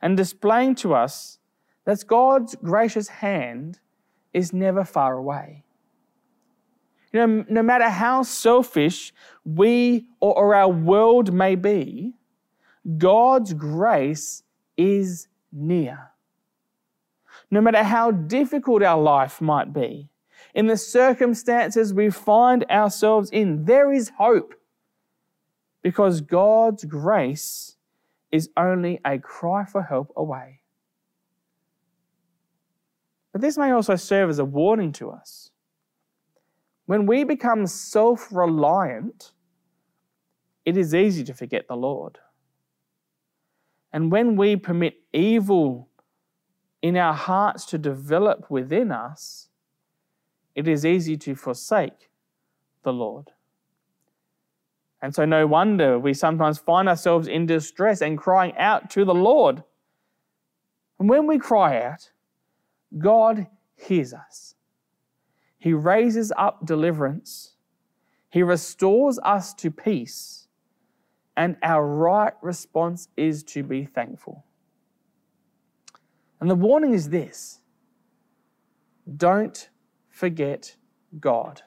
[0.01, 1.39] and displaying to us
[1.85, 3.79] that God's gracious hand
[4.33, 5.63] is never far away.
[7.13, 9.13] You know, no matter how selfish
[9.43, 12.13] we or, or our world may be,
[12.97, 14.43] God's grace
[14.77, 16.11] is near.
[17.49, 20.09] No matter how difficult our life might be,
[20.55, 24.55] in the circumstances we find ourselves in, there is hope
[25.81, 27.75] because God's grace
[28.31, 30.60] is only a cry for help away.
[33.31, 35.51] But this may also serve as a warning to us.
[36.85, 39.31] When we become self reliant,
[40.65, 42.19] it is easy to forget the Lord.
[43.93, 45.89] And when we permit evil
[46.81, 49.49] in our hearts to develop within us,
[50.55, 52.09] it is easy to forsake
[52.83, 53.31] the Lord.
[55.01, 59.13] And so, no wonder we sometimes find ourselves in distress and crying out to the
[59.13, 59.63] Lord.
[60.99, 62.10] And when we cry out,
[62.97, 64.55] God hears us.
[65.57, 67.55] He raises up deliverance,
[68.29, 70.47] He restores us to peace,
[71.37, 74.45] and our right response is to be thankful.
[76.39, 77.61] And the warning is this
[79.17, 79.69] don't
[80.09, 80.75] forget
[81.19, 81.61] God.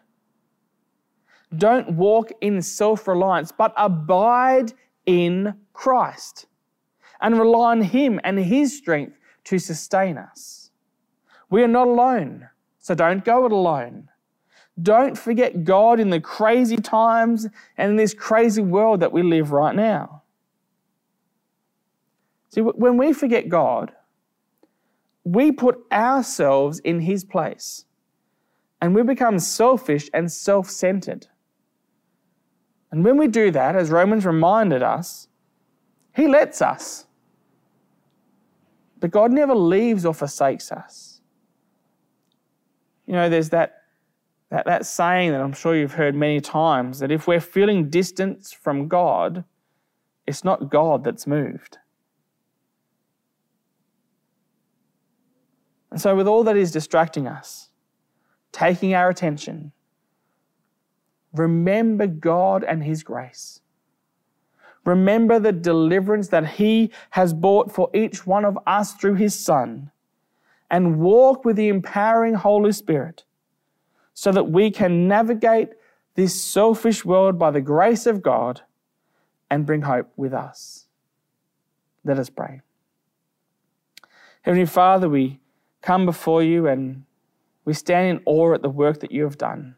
[1.57, 4.73] Don't walk in self reliance, but abide
[5.07, 6.47] in Christ
[7.21, 10.64] and rely on Him and His strength to sustain us.
[11.55, 12.49] We are not alone,
[12.81, 14.09] so don't go it alone.
[14.83, 17.47] Don't forget God in the crazy times
[17.79, 20.23] and in this crazy world that we live right now.
[22.49, 23.93] See, when we forget God,
[25.23, 27.85] we put ourselves in His place
[28.81, 31.29] and we become selfish and self centered.
[32.91, 35.29] And when we do that, as Romans reminded us,
[36.17, 37.07] He lets us.
[38.99, 41.14] But God never leaves or forsakes us.
[43.07, 43.83] You know, there's that,
[44.51, 48.53] that, that saying that I'm sure you've heard many times that if we're feeling distance
[48.53, 49.45] from God,
[50.27, 51.79] it's not God that's moved.
[55.91, 57.69] And so, with all that is distracting us,
[58.53, 59.73] taking our attention,
[61.35, 63.61] Remember God and His grace.
[64.85, 69.91] Remember the deliverance that He has bought for each one of us through His Son,
[70.75, 73.23] and walk with the empowering Holy Spirit
[74.13, 75.69] so that we can navigate
[76.17, 78.63] this selfish world by the grace of God
[79.49, 80.87] and bring hope with us.
[82.03, 82.61] Let us pray.
[84.43, 85.39] Heavenly Father, we
[85.81, 87.05] come before you and
[87.65, 89.77] we stand in awe at the work that you have done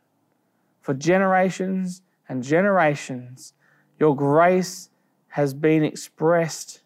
[0.81, 3.53] for generations and generations,
[4.01, 4.89] your grace
[5.29, 6.81] has been expressed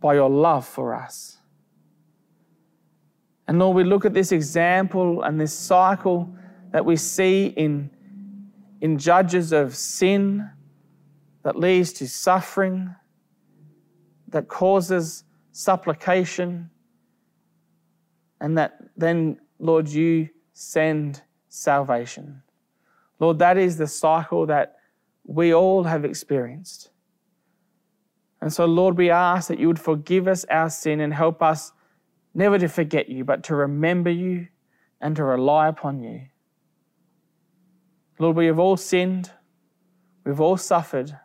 [0.00, 1.35] by your love for us.
[3.48, 6.34] And Lord, we look at this example and this cycle
[6.72, 7.90] that we see in,
[8.80, 10.50] in judges of sin
[11.42, 12.94] that leads to suffering,
[14.28, 16.70] that causes supplication,
[18.40, 22.42] and that then, Lord, you send salvation.
[23.20, 24.76] Lord, that is the cycle that
[25.24, 26.90] we all have experienced.
[28.40, 31.72] And so, Lord, we ask that you would forgive us our sin and help us
[32.36, 34.48] never to forget you, but to remember you
[35.00, 36.20] and to rely upon you.
[38.18, 39.30] Lord, we have all sinned,
[40.24, 41.18] we've all suffered.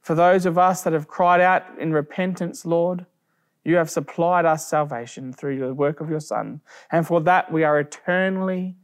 [0.00, 3.06] For those of us that have cried out in repentance, Lord,
[3.64, 6.60] you have supplied us salvation through the work of your Son.
[6.92, 8.76] And for that, we are eternally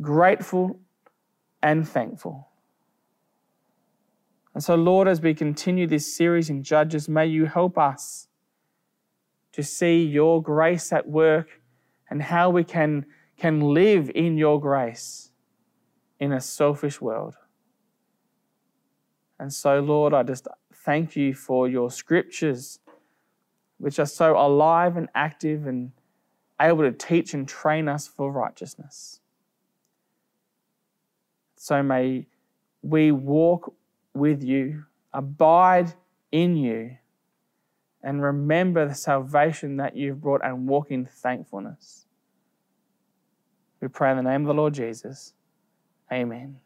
[0.00, 0.80] grateful
[1.62, 2.48] and thankful.
[4.54, 8.26] And so, Lord, as we continue this series in Judges, may you help us
[9.52, 11.60] to see your grace at work
[12.08, 15.30] and how we can, can live in your grace
[16.18, 17.36] in a selfish world.
[19.38, 22.78] And so, Lord, I just thank you for your scriptures,
[23.78, 25.92] which are so alive and active and
[26.60, 29.20] able to teach and train us for righteousness.
[31.56, 32.26] So may
[32.82, 33.74] we walk
[34.14, 35.94] with you, abide
[36.32, 36.96] in you,
[38.02, 42.06] and remember the salvation that you've brought and walk in thankfulness.
[43.80, 45.34] We pray in the name of the Lord Jesus.
[46.12, 46.56] Amen.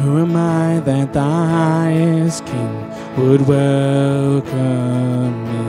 [0.00, 5.64] Who am I that the highest King would welcome me?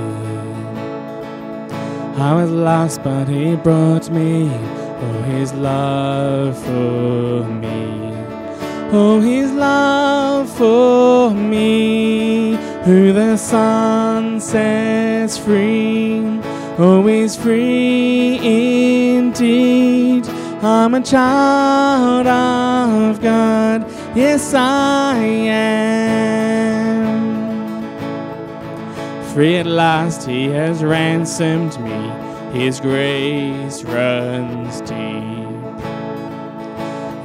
[2.18, 4.50] I was lost, but He brought me.
[4.52, 8.14] Oh, His love for me.
[8.92, 16.22] Oh, his love for me, who the Son sets free.
[16.78, 18.38] Oh, is free
[19.18, 20.28] indeed.
[20.62, 23.86] I'm a child of God.
[24.16, 25.66] Yes, I am.
[29.34, 32.12] Free at last, He has ransomed me.
[32.60, 35.14] His grace runs deep.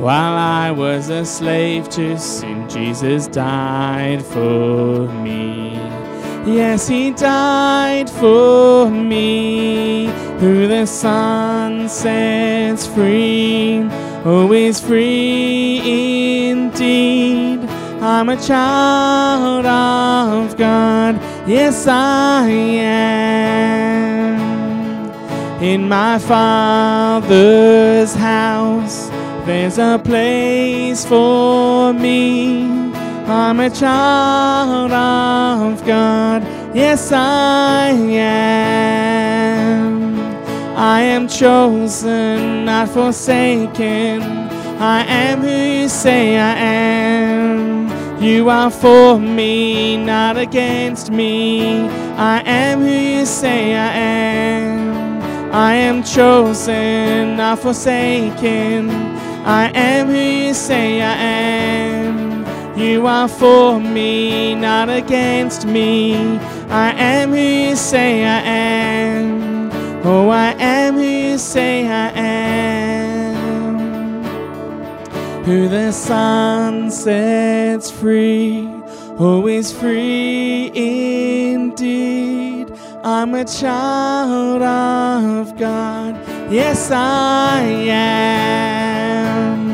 [0.01, 5.75] While I was a slave to sin, Jesus died for me.
[6.47, 10.07] Yes, He died for me.
[10.39, 13.87] Who the Son sets free,
[14.25, 17.61] is free indeed.
[18.01, 21.21] I'm a child of God.
[21.47, 23.21] Yes, I am.
[25.63, 29.10] In my Father's house,
[29.47, 32.93] there's a place for me.
[33.27, 36.43] I'm a child of God.
[36.75, 39.01] Yes, I am.
[40.77, 44.23] I am chosen, not forsaken.
[44.81, 47.91] I am who you say I am.
[48.23, 51.89] You are for me, not against me.
[52.17, 55.23] I am who you say I am.
[55.53, 58.91] I am chosen, not forsaken.
[59.45, 62.79] I am who you say I am.
[62.79, 66.39] You are for me, not against me.
[66.69, 69.71] I am who you say I am.
[70.05, 73.31] Oh, I am who you say I am.
[75.45, 78.69] Who the Son sets free,
[79.19, 82.73] oh, is free indeed.
[83.03, 86.15] I'm a child of God.
[86.51, 89.71] Yes, I am.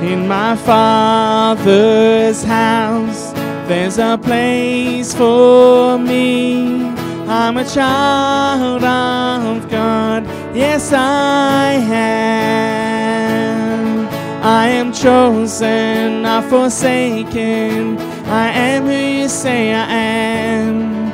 [0.00, 3.32] In my Father's house,
[3.66, 6.84] there's a place for me.
[7.26, 10.24] I'm a child of God.
[10.54, 12.84] Yes, I am.
[14.40, 17.98] I am chosen, not forsaken.
[18.28, 21.13] I am who you say I am.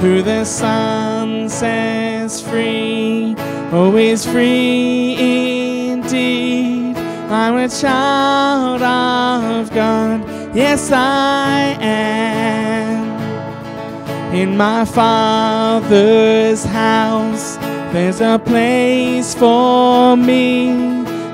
[0.00, 3.34] Who the Son sets free,
[3.70, 6.96] oh, is free indeed.
[7.28, 10.26] I'm a child of God.
[10.56, 13.04] Yes, I am.
[14.34, 17.56] In my Father's house,
[17.92, 20.70] there's a place for me.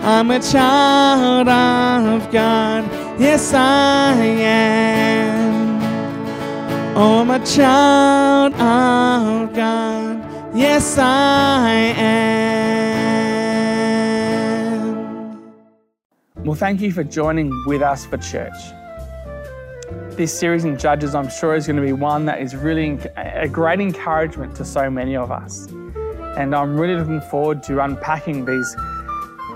[0.03, 2.85] I'm a child of God.
[3.21, 5.76] Yes, I am.
[6.99, 10.57] Oh, I'm child of God.
[10.57, 12.57] Yes, I am.
[16.37, 18.55] Well, thank you for joining with us for church.
[20.17, 23.47] This series in Judges, I'm sure, is going to be one that is really a
[23.47, 25.67] great encouragement to so many of us.
[26.39, 28.75] And I'm really looking forward to unpacking these,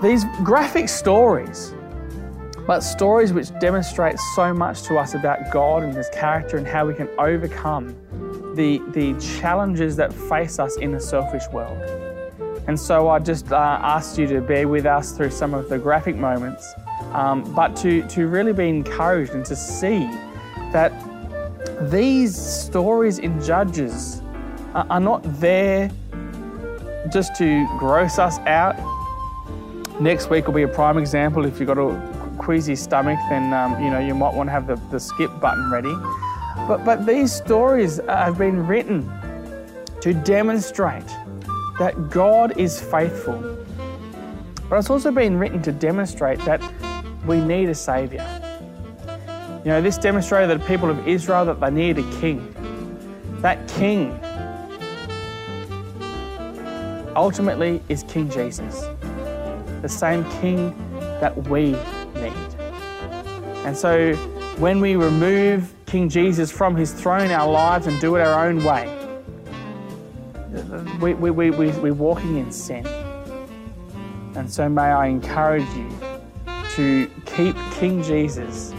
[0.03, 1.73] these graphic stories,
[2.67, 6.85] but stories which demonstrate so much to us about God and His character and how
[6.85, 7.95] we can overcome
[8.55, 11.77] the, the challenges that face us in a selfish world.
[12.67, 15.79] And so I just uh, asked you to bear with us through some of the
[15.79, 16.73] graphic moments,
[17.13, 19.99] um, but to, to really be encouraged and to see
[20.71, 20.93] that
[21.89, 24.21] these stories in Judges
[24.73, 25.91] are, not there
[27.11, 28.75] just to gross us out.
[29.99, 31.45] Next week will be a prime example.
[31.45, 32.10] If you've got a
[32.51, 35.71] queasy stomach, then um, you know you might want to have the, the skip button
[35.71, 35.95] ready.
[36.67, 39.09] But, but these stories have been written
[40.01, 41.07] to demonstrate
[41.79, 43.65] that God is faithful.
[44.69, 46.61] But it's also been written to demonstrate that
[47.25, 48.27] we need a Saviour.
[49.63, 52.53] You know, this demonstrated that the people of Israel that they needed a king.
[53.39, 54.19] That king
[57.15, 58.89] ultimately is King Jesus,
[59.81, 60.75] the same king
[61.21, 61.77] that we.
[63.63, 64.15] And so
[64.57, 68.63] when we remove King Jesus from his throne our lives and do it our own
[68.63, 68.97] way,
[70.99, 72.85] we, we, we, we, we're walking in sin.
[74.35, 75.89] And so may I encourage you
[76.71, 78.73] to keep King Jesus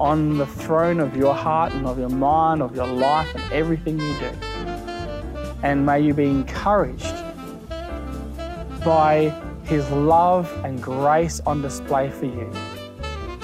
[0.00, 4.00] on the throne of your heart and of your mind, of your life, and everything
[4.00, 4.32] you do.
[5.62, 7.14] And may you be encouraged
[8.84, 9.32] by
[9.64, 12.52] His love and grace on display for you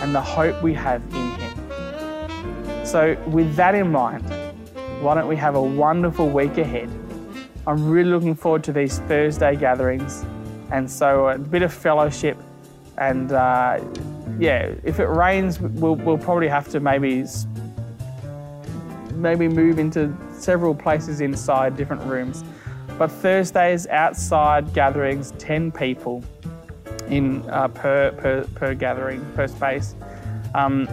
[0.02, 2.84] and the hope we have in Him.
[2.84, 4.24] So, with that in mind,
[5.00, 6.90] why don't we have a wonderful week ahead?
[7.66, 10.26] I'm really looking forward to these Thursday gatherings,
[10.72, 12.36] and so a bit of fellowship.
[12.98, 13.80] And uh,
[14.38, 17.24] yeah, if it rains, we'll, we'll probably have to maybe
[19.14, 22.42] maybe move into several places inside different rooms.
[22.98, 26.24] But Thursdays outside gatherings, 10 people
[27.08, 29.94] in uh, per, per per gathering per space.
[30.54, 30.86] Um,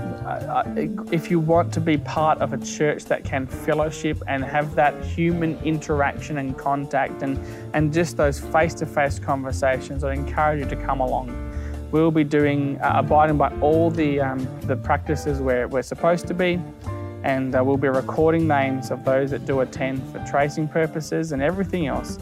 [1.11, 5.03] if you want to be part of a church that can fellowship and have that
[5.03, 7.37] human interaction and contact and,
[7.73, 11.35] and just those face to face conversations, I encourage you to come along.
[11.91, 16.33] We'll be doing, uh, abiding by all the, um, the practices where we're supposed to
[16.33, 16.61] be,
[17.23, 21.41] and uh, we'll be recording names of those that do attend for tracing purposes and
[21.41, 22.17] everything else.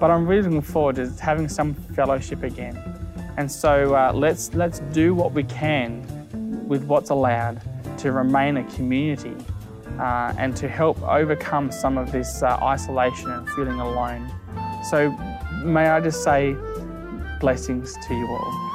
[0.00, 2.91] But I'm really looking forward to having some fellowship again.
[3.36, 6.06] And so uh, let's, let's do what we can
[6.68, 7.60] with what's allowed
[7.98, 9.34] to remain a community
[9.98, 14.30] uh, and to help overcome some of this uh, isolation and feeling alone.
[14.90, 15.10] So,
[15.64, 16.56] may I just say
[17.40, 18.71] blessings to you all.